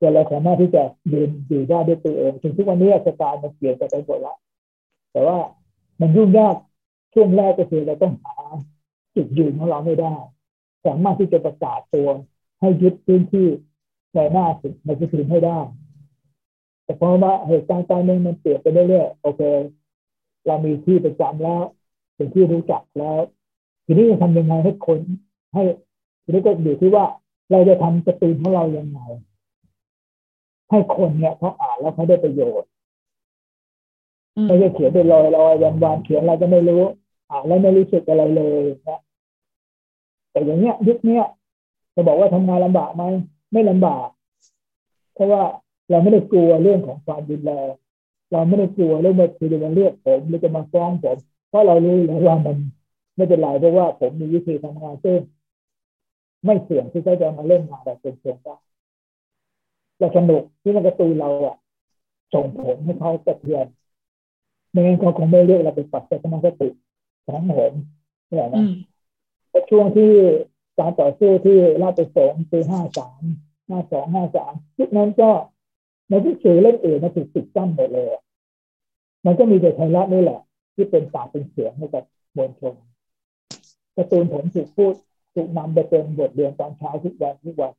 [0.00, 0.82] จนเราสามารถที่จะ
[1.12, 4.36] ยืนอยู่ได้ด้วยตัวเองถึงทุกวันนี้สไตล์มันเปลี่ยนไปไปหมดละ
[5.12, 5.38] แต่ว่า
[6.00, 6.56] มันยุ่งยาก
[7.14, 8.34] ช่วงแรกก็คือเราต้องหา
[9.14, 10.14] จุดยืนของเราไม่ได้
[10.86, 12.08] สามารถที่จะประกาศตัว
[12.60, 13.48] ให้ยึดพื้นที่
[14.14, 15.58] ในหน้าสิในสกุลให้ได้
[16.84, 19.40] แต่เพราะว่าเหตุการณ์การเมืองมันเปลี่ยนไปเรื่อยๆโอเค
[20.46, 21.62] เรามีที่ประจำแล้ว
[22.14, 23.18] เป็นที่รู้จักแล้ว
[23.84, 24.98] ทีนี้จะทำยังไงให้คน
[25.54, 25.62] ให้
[26.22, 27.04] ทีนี้ก็อยู่ที่ว่า
[27.50, 29.00] เราจะทำการ์ตูนของเรายังไง
[30.70, 32.68] ให้คนเนี่ยเขาอ่านแล้วเขาได้ประโยชน์
[34.36, 36.82] อืมไม่ใช่เขียนไปลอยลอยวันวันๆเขียนอะไรก็ไม่รู้
[37.30, 38.98] อ่านแล้วไม่รู้สึกอะไรเลยนะ
[40.30, 41.24] แต่อย่างเนี้ยยุคเนี้ย
[41.94, 43.02] จะบอกว่าทำงานลำบากไหม
[43.52, 44.08] ไม่ลำบาก
[45.14, 45.42] เพราะว่า
[45.90, 47.70] เราไม่ได้กลัวเรื่องของความรุนแรง
[48.32, 51.16] เราไม่ได้กลัวเรื่องว่าคือจะมาเรียกผมหรือจะมาฟ้องผม
[51.48, 52.56] เพราะเรารู้แล้วว่ามัน
[53.16, 55.18] ไม่เป็นไรเพราะว่าผมมีวิธีทำงานซึ่ง
[56.44, 58.56] ไม่เสี่ยงที่เขาจะมาเล่นงานแบบเป็นเสี่ยงได้
[60.00, 61.56] เราสนุกที่มันกระตูนเราอะ
[62.34, 63.66] ส่งผลให้เขากระเทือน
[64.70, 66.68] ไม่งั้นเขาคงไม่เรียกเราไปปรับทัศนคติ
[67.26, 67.72] ของผม
[68.28, 68.70] เนี่ยอืนะม
[69.50, 70.12] แต่ช่วงที่
[70.78, 73.22] การต่อสู้ที่ราชประสงค์ปีห้าสาม
[73.68, 75.30] ห้าสองห้าสามยุคนั้นก็
[76.08, 78.22] ในที่สื่อเล่นอื่นมันถูกปิดกั้นหมดเลยอะ
[79.26, 80.40] มันก็มีแต่ไทยรัฐนี่แหละ
[80.74, 82.04] ที่เป็นปากเป็นเสียงให้กับ
[82.36, 82.74] มวลชน
[83.96, 84.94] การ์ตูนผมถูกพูด
[85.34, 87.72] ถูกนำไปเป็นบทเรียนตอนเช้าทุกวันทุกวัน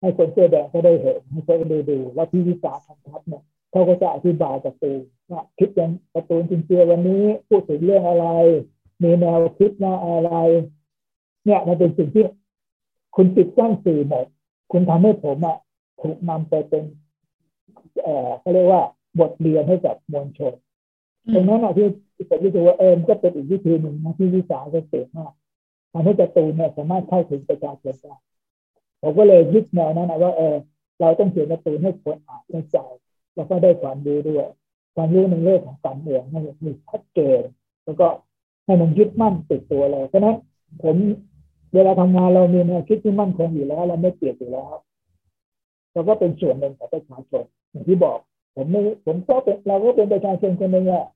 [0.00, 8.26] ให้คนเสื้อแดงก็ได้เห็นให้เขาได้ดู แล้วที่วิจารณ์ทางทัศน์เนี่ยเขาก็จะอธิบายการ์ตูนว่าคิดยังการ์ตูนจริงๆวันนี้พูดถึงเรื่องอะไร
[9.02, 10.32] มีแนวคิดว่าอะไร
[11.44, 12.24] เนี่ยมันเป็นสิ่งที่
[13.16, 14.26] คุณปิดกั้นสื่อหมด
[14.72, 15.56] คุณทำให้ผมอะ
[16.00, 16.84] ถูกนำไปเป็น
[18.02, 18.82] เอ่อเขาเรียกว่า
[19.20, 20.54] บทเรียนให้กับมวลชน
[21.26, 21.86] อืมตรงนั้นอะที่
[22.28, 25.32] ผมรู้สึกว่าเออมนก็เป็นอีกวิธีหนึ่งนะที่วิสาก็เก่งมาก
[25.92, 28.14] ทำให้การ์ตูนเนี่ยสามารถเข้าถึงประชาชนได้
[29.02, 30.54] ผมก็เลยยึดแนวนั้นนะว่าเออ
[31.00, 32.78] เราต้องเขียนการ์ตูนให้คนอ่านเข้าใจ
[33.34, 34.46] แล้วก็ได้ความรู้ด้วย
[34.94, 37.40] ความรู้ในเรื่องของการเมืองให้มีชัดเจน
[37.84, 38.06] แล้วก็
[38.66, 40.36] ให้มันยึดมั่นติดตัวเลยเพราะฉะนั้น
[40.82, 40.96] ผม
[41.74, 44.74] เวลาทำงานเรามีแนวคิดที่มั่นคงอยู่แล้ว เราไม่เปลี่ยนอยู่แล้ว
[45.92, 48.18] เราก็เป็นส่วนหนึ่งของประชาชนอย่างที่บอก
[48.56, 51.06] ผมไม่ผมก็เป็นเราก็เป็นประชาชนคนหนึ่งอะ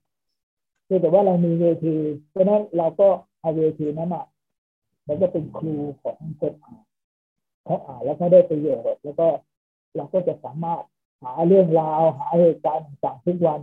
[0.85, 1.95] เพียงแต่ว่าเรามีเวที
[2.29, 3.07] เพราะฉะนั้นเราก็
[3.41, 4.25] เอาเวทีนั้นอะ
[5.07, 6.84] มันก็เป็นครูของคนอ่าน
[7.65, 9.27] เขาอ่านแล้วเขาได้ประโยชน์แล้วก็
[9.95, 10.83] เราก็จะสามารถ
[11.23, 13.59] หาเรื่องราวหาเหตุการณ์ต่างๆทุกวัน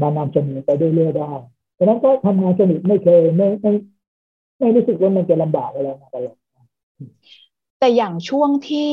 [0.00, 1.32] มานำเสนอไปเรื่อยๆได้
[1.74, 3.72] เพราะนั้นก็ทำงานสนุกไม่เคยไม่ไม่
[4.58, 6.36] ไม่รู้สึกว่ามันจะลำบากอะไรมาตลอด
[7.78, 8.90] แต่อย่างช่วงที่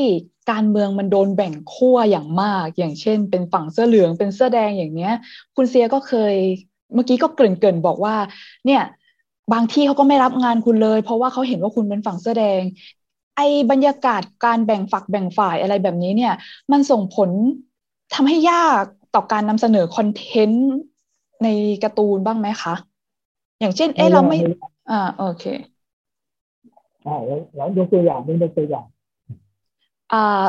[0.52, 5.14] การเมืองมันโดนแบ่งขั้วอย่างมาก อย่างเช่น เป็นฝั่งเสื้อเหลืองเป็นเสื้อแดงอย่างเนี้ย
[5.56, 6.36] คุณเซียก็เคย
[6.94, 8.16] เมื่อกี้ก็เกริ่นๆบอกว่า
[8.66, 8.82] เนี่ย
[9.54, 12.62] บางที่เขาก็ไม่รับงานคุณเลย เพราะว่าเขาเห็นว่าคุณเป็นฝั่งเสื้อแดง
[13.40, 16.34] ไอ้บรรยากาศการแบ่งฝักแบ่งฝ่ายอะไรแบบนี้เนี่ย
[16.72, 17.30] มันส่งผล
[18.14, 18.84] ทำให้ยาก
[19.16, 20.68] ต่อการนำเสนอคอนเทนต์
[21.44, 21.48] ใน
[21.84, 22.74] การ์ตูนบ้างไหมคะ
[23.60, 24.38] อย่างเช่น เอ๊ะเราไม่
[24.90, 25.44] อ่า โอเค
[27.06, 28.86] อ่าแล้วแล้วยกตัวอย่างนี่ยกตัวอย่าง
[30.14, 30.46] อ่า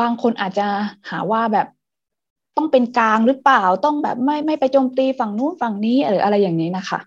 [0.00, 0.68] บางคนอาจจะ
[1.10, 1.66] หาว่าแบบ
[2.56, 6.98] ต้องเป็นกลางหรือเปล่า ต้องแบบไม่ไม่ไปโจมตีฝั่งนู้นฝั่งนี้หรืออะไรอย่างนี้นะคะ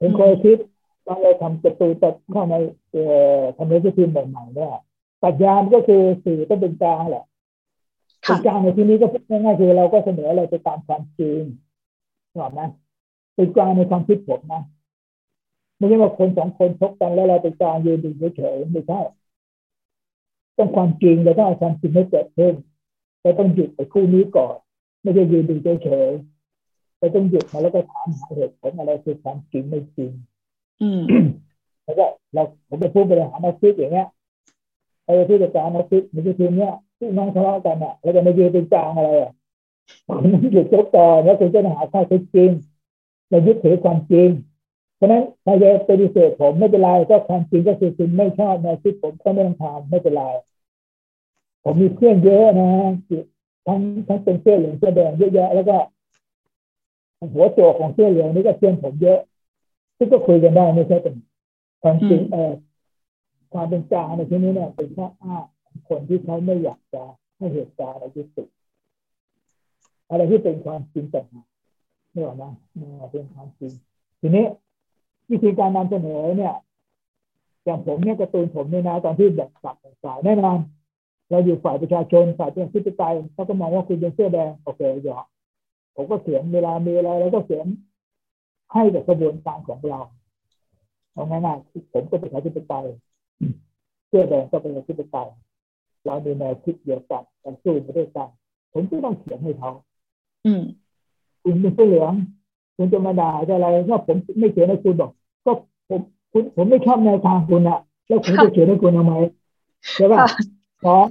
[0.00, 0.56] ผมเคยคิด
[1.10, 2.54] ตอนเราทำการ์ตูนแต่เข้าใน
[2.90, 3.00] เอ่
[3.40, 4.72] อทำในพิมพ์ใหม่ๆเนี่ย
[5.22, 7.24] ปรัชญามันก็คือสื่อต้องเป็นกลางแหละ
[8.26, 11.42] เป็ค่ะนกลางในที่นี้ก็พูดง่ายๆคือเราก็เสนออะไรไปตามความจริง
[12.32, 12.60] ถูกไหม
[13.34, 14.62] เป็นกลางในความคิดผมนะ
[15.76, 19.00] ไม่ใช่ว่าคนสองคนชกกันแล้วเราเป็นกลางยืนดูเฉยๆไม่ใช่
[20.58, 22.54] ต้องความจริงเราต้องเอาความจริงให้เกิดขึ้น
[23.22, 24.56] เราต้องหยุดไปคู่นี้ก่อน
[25.02, 25.54] ไม่ใช่ยืนดู
[25.84, 30.12] เฉยๆเราต้องหยุดมาแล้วก็ถามหาเหตุผลอะไรคือความจริงไม่จริง
[30.80, 31.00] อืม
[31.84, 34.08] แล้วก็เราผมไปพูดบริหารออฟฟิศอย่างเงี้ย
[35.04, 39.32] ไอ้ผู้จัดการออฟฟิศมีทีมเนี้ยที่น้องทะเลาะกันอะแล้วจะมายืนเป็นกลางอะไรอะ
[40.06, 42.50] คุณหยุดชกต่อแล้วคุณจะหาข้อเท็จจริง
[43.28, 44.28] เรายึดถือความจริง
[44.96, 50.22] เพราะนั้นถ้าจะปฏิเสธผมไม่เป็นไรก็ความจริงก็คือคุณไม่ชอบแนวคิดผมก็ไม่ต้องทำไม่เป็นไร
[51.64, 52.70] ผมมีเพื่อนเยอะนะ
[53.66, 55.76] ทั้งทั้งเป็นเสื้อเหลืองเสื้อแดงเยอะแยะแล้วก็
[57.32, 59.18] หัวโจกของเสื้อเหลืองนี่ก็เพื่อนผมเยอะ
[60.02, 61.14] ซึ่งก็คุยกันได้ไม่ใช่เป็น
[61.82, 62.52] ความจริงเออ
[63.52, 65.36] ความเป็นกลางในที่นี้เนี่ยเป็นแค่อ้า
[65.88, 67.02] คนที่เขาไม่อยากจะ
[67.36, 68.44] ให้เหตุการณ์อะไรยุติ
[70.10, 71.26] อะไรที่เป็นความจริงแต่าง
[72.14, 72.52] นี่หรอนะ
[73.12, 73.72] เป็นความจริง
[74.20, 74.44] ทีนี้
[75.30, 76.54] วิธีการนำเสนอเนี่ย
[77.64, 80.58] อย่างผมเนี่ยกระตูนผมเนี่ยนะตอนที่แบบสับสายแน่นอน
[81.30, 85.22] เราอยู่ฝ่ายประชาชนฝ่ายเป็นทิศไตยเขาก็มองว่าคุณเป็นเสื้อแดงโอเคเหรอ
[85.94, 87.66] ผมก็เขียนเวลามีอะไรแล้วก็เขียน
[88.72, 90.00] ให้กับกระบวนการของเรา
[91.12, 92.86] เอาง่ายๆผมก็เป็นประชาธิปไตย
[94.08, 95.28] เสื้อแดงก็เป็นประชาธิปไตย
[96.06, 98.28] เรามีแนวคิดเดียวกันกันสู้มาด้วยกัน
[98.72, 99.70] ผมก็ต้องเขียนให้เขา
[100.46, 100.62] อืม
[101.42, 102.12] คุณเป็นเสื้อเหลือง
[102.76, 105.10] คุณจะมาด่าจะอะไรถ้าผมไม่เขียนให้คุณบอก
[105.44, 105.52] ก็
[105.88, 106.00] ผม
[106.32, 109.14] คุณผมไม่ชอบแนวทางคุณอะแล้วผมจะเขียนให้คุณทำไม
[109.96, 110.18] ใช่ป่ะ
[110.80, 111.02] เพราะ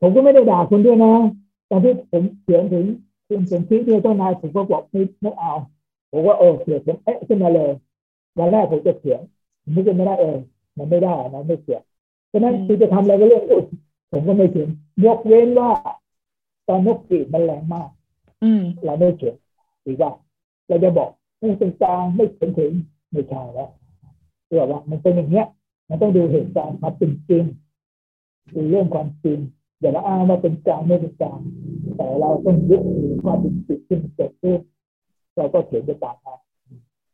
[0.00, 1.12] ผมก็ไม่ได้ด่าคุณด้วยนะ
[1.70, 2.84] ตอนที่ผมเขียนถึง
[3.28, 5.52] คุณสมคิดเนี่ยเจ้านายผมก็บอกไม่ไม่เอา
[6.10, 7.70] ผมว่าเออเขียนผมเอ๊ะขึ้นมาเลย
[8.38, 9.20] วันแรกผมจะเขียน
[9.62, 10.36] ผมก็ไม่ได้เออ
[10.78, 11.82] มันไม่ได้นะไม่เขียน
[12.32, 13.66] ฉะนั้นคือจะทำอะไรก็เรื่องอื่น
[14.12, 14.68] ผมก็ไม่เขียน
[15.04, 15.70] ยกเว้นว่า
[16.68, 17.88] ตอนนกปีมันแรงมาก
[18.42, 19.36] อืมเราไม่เขียน
[19.82, 20.10] หรือว่า
[20.68, 22.72] เราจะบอกไม่เป็นกลางไม่เป็นถึง
[23.12, 23.70] ไม่ใช่แล้ว
[24.48, 25.46] เรื่องว่ามันเป็นอย่างเงี้ย
[25.88, 27.44] มันต้องดูเหตุการณ์ความเป็นจริง
[28.54, 29.38] ดูเรื่องความจริง
[29.80, 31.40] อย่าละอ้างว่าเป็นกลางไม่เป็นกลาง
[31.96, 34.60] แต่เราต้องยึดถือความเป็นจริงที่มันเกิดขึ้น
[35.36, 36.40] เราก็เขียนไปตามนั้น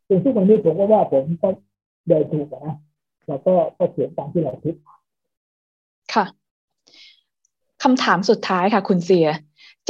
[0.07, 1.49] ซึ่งทุกวันนี้ผมก็ว่าผมก็
[2.09, 2.77] เดินถูกนะ
[3.27, 4.75] เราก็ก็เขียนตามที่เราคิด
[6.15, 6.25] ค่ะ
[7.83, 9.27] คำถามสุดท้ายค่ะ คุณเสีย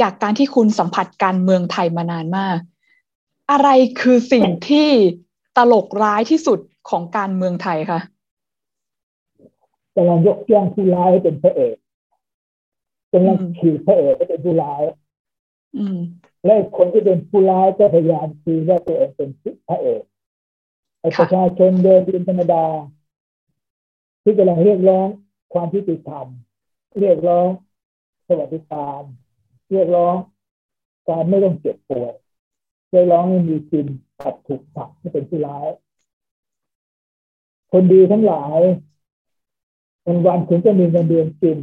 [0.01, 2.57] จากการที่คุณสัมผัสการเมืองไทยมานานมาก
[3.51, 3.69] อะไร
[4.01, 4.89] คือสิ่งที่
[5.57, 6.59] ตลกร้ายที่สุด
[6.89, 7.99] ของการเมืองไทยคะ
[9.95, 11.75] กำลังยกย่องผู้ร้ายเป็นพระเอก
[13.13, 14.83] กำลังขี่พระเอกเป็นผู้ร้าย
[16.45, 19.29] และคนที่เป็นผู้ร้ายก็พยายามคีว่าตัวเองเป็น
[19.67, 20.01] พระเอก
[20.99, 22.65] ไอ้ประชาชนเดินดินธรรมดา
[24.23, 25.07] ที่กำลังเรียกร้อง
[25.53, 26.27] ความยุติธรรม
[26.99, 27.47] เรียกร้อง
[28.27, 29.01] สวัสดิการ
[29.71, 30.15] เรียกร้อง
[31.09, 32.13] การไม่ต้องเจ็บป่วย
[32.91, 33.85] เรียกร้องให้มีกิน
[34.19, 35.67] ตัดถูกตัดไม่เป็นผู้ร้าย
[37.71, 38.59] คนดีทั้งหลาย
[40.05, 41.57] วันวันถึงจะมีเงินเดือนกิน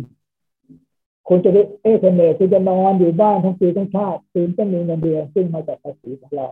[1.33, 6.49] คุณจะได้เอเทเนคุณจะนอนอยู่บ้านทั้งปีทั้งชาติคุณต้องมีเงินเดือนซึ่งมาจากภาษีของเรา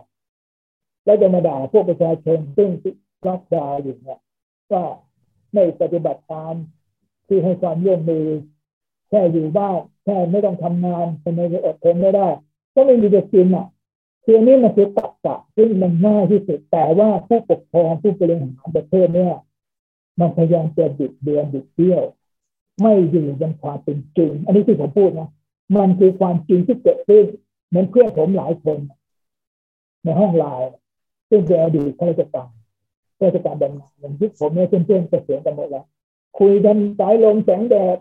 [1.05, 2.69] แล้วจะมาด่าพวกประชาชนซึ่ง
[3.27, 4.19] รับดาวอยู่เนี่ย
[4.71, 4.83] ว่า
[5.53, 6.53] ไม่ปฏิบัติตาม
[7.27, 8.25] ที่ให้ความร่วมมือ
[9.09, 12.27] แค่อยู่บ้านแค่ไม่ต้องทำงานทำไมจะอดทนไม่ได้
[12.73, 13.67] ก็ไม่มีจะกินอะ
[14.23, 19.35] คือนี้มันคือตักกะซึ่งมันง่ายที่สุดแต่ว่าผู้ปกครองผู้บริหารประเทศเนี่ย
[20.19, 22.03] มันพยายามจะบิดเบือนบิดเบี้ยว
[22.81, 25.29] ไม่อยู่บนความเป็นจริง อันนี้ที่ผมพูดนะ
[25.75, 27.25] มันคือความจริงที่เกิดขึ้น
[27.67, 28.77] เหมือนเพื่อนผมหลายคน
[30.03, 30.69] ในห้องไลน์
[31.29, 32.51] ซึ่งเป็นอดีตข้าราชการ
[33.17, 35.85] ข้าราชการบำนาญอย่างที่ผมเนี่ยเพื่อนๆเกษียณกันหมดแล้ว
[36.39, 37.97] คุยกันสายลมแสงแดด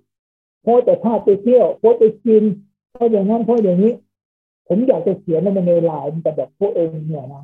[0.62, 2.42] โพสแต่ท่าไปเที่ยวโพสไปกิน
[2.92, 3.92] เพราะอย่างนั้นเพราะอย่างนี้
[4.68, 7.42] ผมอยากจะเขียนมันในไลน์แต่แบบพวกเองเนี่ยนะ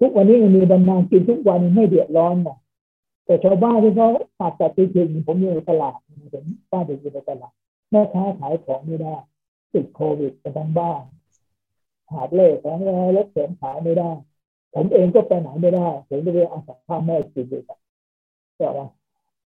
[0.00, 2.56] ทุกวันนี้มันมีบรรณากินทุกวันไม่เดือดร้อนนะ
[3.26, 4.08] แต่ชาวบ้านที่เขา
[4.40, 5.98] ตัดแต่จริงผมอยู่ในตลาด
[6.34, 7.52] ผมบ้านอยู่ในตลาด
[7.90, 9.16] แม่ค้าขายของไม่ได้
[9.72, 11.02] ติดโควิดกันทั้งบ้าน
[12.12, 14.10] หาเลขของอะไรรถเข็นขายไม่ได้
[14.74, 17.62] ผมเองก็ไปไหนไม่ได้ผมก็เลยอาศัยข้าแม่กินอยู่
[18.58, 18.86] แต่ว่า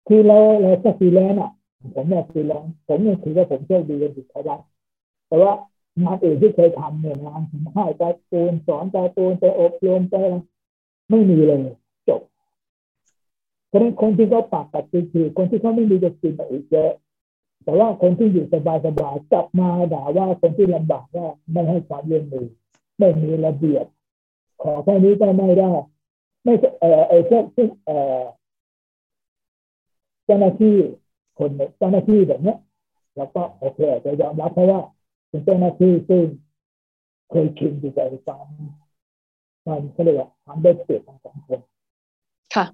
[0.06, 1.50] คือเราเราก็ฟรีแลนซ์อะ
[1.94, 4.60] ผมเนี่ยฟรีแลนซ์ผมยังถือว่าผมโชคดีกันสุดท้าย
[5.28, 5.52] แต่ว่า
[6.02, 10.36] งานอื่นที่เคยทำเนี่ยงานผมให้การตูนสอนการตูนไปอบรมไปอะไร
[11.10, 11.60] ไม่มีเลย
[13.70, 16.92] เพราะฉะนั้นคนที่เขาปากกัดคือคนที่เขาไม่มีจะกินอีกเยอะ
[17.64, 22.46] แต่ว่าคนที่อยู่สบายสบายกลับมาด่าว่าคนที่ลำบากว่าไม่ให้ความเรียนรู้
[22.98, 23.86] ไม่มีระเบียบ
[24.62, 25.70] ขอแค่นี้ก็ไม่ได้
[26.44, 27.90] ไม่เออไอ้พวกที่เอ
[28.20, 28.22] อ
[30.24, 30.76] เจ้าหน้าที่
[31.38, 32.58] คนเจ้าหน้าที่แบบเนี้ย
[33.16, 34.80] เราก็โอเคจะยอมรับเพราะว่า
[35.28, 36.24] เป็นเจ้าหน้าที่ซึ่ง
[37.30, 38.46] เคยชินอยู่กับความ
[39.66, 41.60] มันเขาเรียกว่าความได้เปรียบของสังคม
[42.54, 42.64] ค่ะ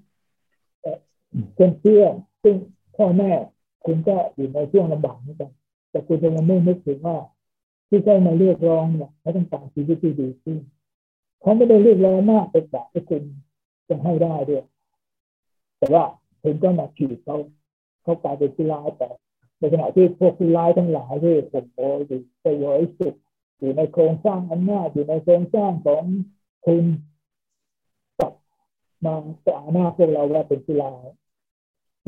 [1.53, 2.13] เพื่อนเพื่อน
[2.43, 2.55] ซึ่ง
[2.97, 3.31] พ่อแม่
[3.85, 5.51] คุณก็อยู่ในช่วงลำบากเหมือนกัน
[5.91, 7.17] แต่คุณจะไม่นึกถึงว่า
[7.89, 10.57] ที่เขามาเรียกร้องเนี่ยเขาต้องการชีวิตที่ดีขึ้น
[11.41, 13.23] เขาไม่ได้เรียกร้องมากเป็นแบบที่คุณ
[13.89, 14.63] จะให้ได้ด้วย
[15.79, 16.03] แต่ว่า
[16.43, 17.37] คุณก็มาขีดเขา
[18.03, 19.09] เขากลายเป็นผู้ร้ายแต่
[19.59, 22.01] ในขณะที่พวกผู้ร้ายทั้งหลายที่ผมโอ้ย
[22.43, 22.65] ประโย
[22.99, 23.13] สุด
[23.59, 26.03] อยู่ในโครงสร้างอำนาจอยู่ในโครงสร้างของ
[26.65, 26.83] คุณ
[29.05, 29.13] มา
[29.45, 30.91] จะอาหน้าพวกเราว่าเป็นกีฬา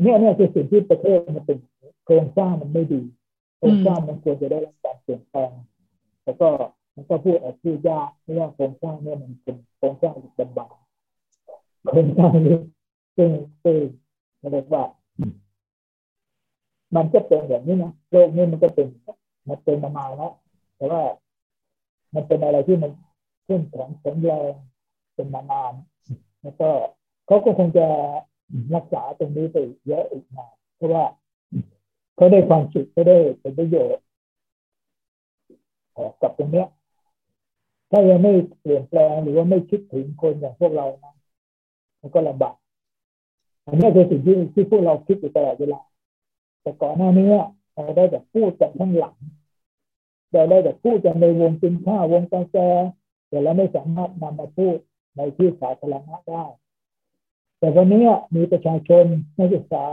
[0.02, 1.58] เนี่ยเนี่ยคือสิ่งที่ประเทศมันเป็น
[2.04, 3.02] โครงสร้างมันไม่ดี
[3.58, 5.52] โครงสร้างมันควรจะได้รับการเปลี่ยนแปลง
[6.24, 6.48] แล้วก็
[6.94, 10.72] มันก็พูดออกพูดยากเพราะว่าโครงสร้างเนี่ยมันเป็นโครงสร้างบันบาง
[11.88, 12.58] โครงสร้างนี้
[13.16, 13.30] ซึ่ง
[13.64, 13.76] ซึ่ง
[14.52, 14.84] เรียกว่า
[16.96, 18.86] มันก็เป็นแบบนี้นะโลกนี้มันก็เป็น
[19.48, 20.32] มันเป็นมานาแล้ว
[20.76, 21.02] แต่ว่า
[22.14, 22.92] มันเป็นอะไรที่มัน
[23.46, 24.52] ขึ้นแข็งแข็งแรง
[25.14, 25.72] เป็นมานาน
[26.42, 26.70] แล้วก็
[27.26, 27.86] เขาก็คงจะ
[28.74, 31.04] รักษาตรงนี้ไปเยอะอีกนานเพราะว่า
[32.16, 34.04] เขาได้ความสุขเขาได้เป็นประโยชน์
[36.22, 36.68] กับตรงเนี้ย
[37.90, 41.14] ถ้ายังไม่เปลี่ยนแปลงหรือว่าไม่คิดถึงคนอย่างพวกเรานะ
[42.00, 42.56] มันก็ลำบาก
[43.66, 45.80] อันนี้คือสิ่งที่ที่พวกเราคิดอยู่ตลอดเวลา
[46.62, 47.26] แต่ก่อนหน้านี้
[47.74, 49.16] เราได้แต่พูดกันข้างหลัง
[50.32, 52.56] เราได้แต่พูดกันในวงกินข้าววงกาแฟ
[53.28, 54.76] แต่เราไม่สามารถนำมาพูด
[55.16, 56.44] ในที่สาธารณะได้
[57.58, 58.04] แต่วันนี้
[58.34, 59.04] มีประชาชน
[59.38, 59.86] นักศึกษา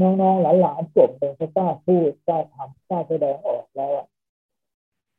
[0.00, 3.92] น้องๆหลานๆจบเป็นกล้าพูดกล้าทำกล้าแสดงออกแล้ว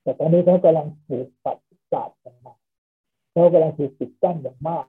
[0.01, 1.58] แต่ตอนนี้เขากำลังถูกปัด
[1.91, 2.56] ศาสตร์กันมา
[3.32, 4.86] เขากำลังถูกปิดกั้นอย่างมาก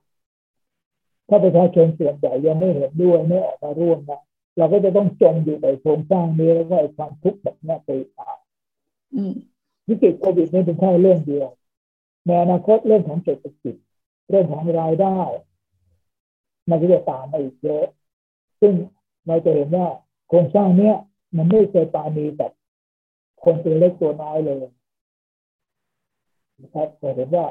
[1.28, 4.20] ถ้าประชาชนส่วนใหญ่ยังไม่เห็นด้วยไม่ออกมาร่วมนะ
[4.56, 8.38] เราก็จะต้องจมอยู่ในโครงสร้างนี้แล้วก็ความทุกข์แบบนี้ไปตาม
[9.88, 11.48] วิกฤตโควิดนี่เป็นแค่เรื่องเดียว
[12.26, 13.74] ในอนาคตเรื่องของเศรษฐกิจ
[14.30, 15.18] เรื่องของรายได้
[16.68, 17.86] มันก็จะตามมาอีกเยอะ
[18.60, 18.72] ซึ่ง
[19.26, 19.86] เราจะเห็นว่า
[20.28, 20.96] โครงสร้างเนี้ย
[21.36, 22.52] มันไม่เคยปานีแบบ
[23.44, 24.64] คนตัวเล็กตัวน้อยเลย
[26.60, 27.46] นะครับเราเห็นว่า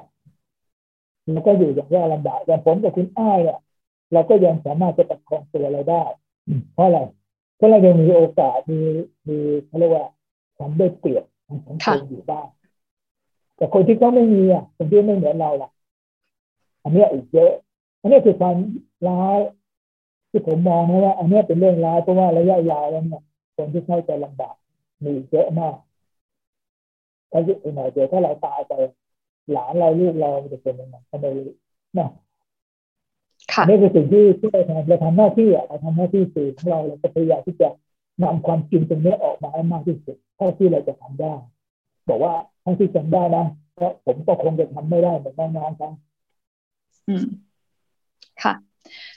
[1.31, 3.59] เราก็อยู่อย่างยากลำบากอย่างผมกับคุณอ้ายเนี่ย
[4.13, 6.03] เราก็ยังสามารถจะประคองตัวเราได้
[6.73, 6.99] เพราะอะไร
[7.55, 8.79] เพราะเรายังมีโอกาสมี
[9.27, 10.05] มีเขาเรียกว่า
[10.57, 12.47] ทำได้เปรียบทางสังคมอยู่บ้าง
[13.55, 15.69] แต่คนที่เขาไม่มีอะคนที่ไม่เหมือนเราล่ะ
[16.83, 17.51] อันนี้อีกเยอะ
[18.01, 18.55] อันนี้คือความ
[19.07, 19.37] ร้าย
[20.29, 23.21] ที่ผมมองนะว่า อันนี้เป็นเรื่องร้ายเพราะว่าระยะยาวแล้วเนี่ย
[23.55, 24.55] คนที่เข้าใจลำบาก
[25.03, 25.75] มีเยอะมาก
[27.31, 28.73] ถ้าอีกหน่อยเดี๋ยวถ้าเราตายไป
[29.51, 31.47] หลานเราลูกเราจะเป็นยังไงก็ไม่รู้
[31.97, 32.09] นะ
[33.67, 37.69] นี่คือสิ่งที่ที่เราทำเราทำหน้าที่อะเราทำหน้าที่สื่อของเราเราก็พยายามที่จะ
[38.23, 41.33] นำความจริงตรงนี้ออกมาให้มากที่สุดเท่าที่เราจะทำได้
[42.09, 42.33] บอกว่า
[42.63, 43.45] ทั้งที่ทำได้นะ
[43.75, 45.91] เพราะผมก็คงจะทำไม่ได้เหมือนน้องๆครับ
[47.07, 47.25] อืม
[48.43, 48.53] ค่ะ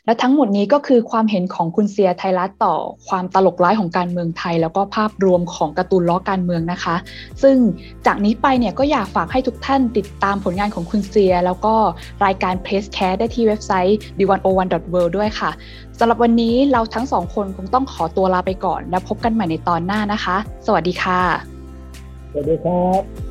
[0.04, 2.74] และทั้งหมดนี้ก็คือความเห็นของคุณเซียไทยรัฐต่อ
[3.08, 6.96] ความตลกร้ายของการเมืองไทย แล้วก็ภาพรวมของการ์ตูนล้อการเมืองนะคะ
[7.42, 7.56] ซึ่ง
[8.06, 11.74] จากนี้ไปเนี่ยก็อยากฝากให้ทุกท่านติดตามผลงานของคุณเซีย แล้วก็
[12.24, 15.50] รายการ p r e s s c a s t ได้ที่เว็บไซต์ d101.world ด้วยค่ะ
[15.98, 21.55] สำหรับวันนี้เราทั้งสองคนคงต้องขอตัวลาไปก่อน แล้วพบกันใหม่ในตอนหน้านะคะ สวัสดีค่ะ
[22.38, 23.25] สวัสดีครับ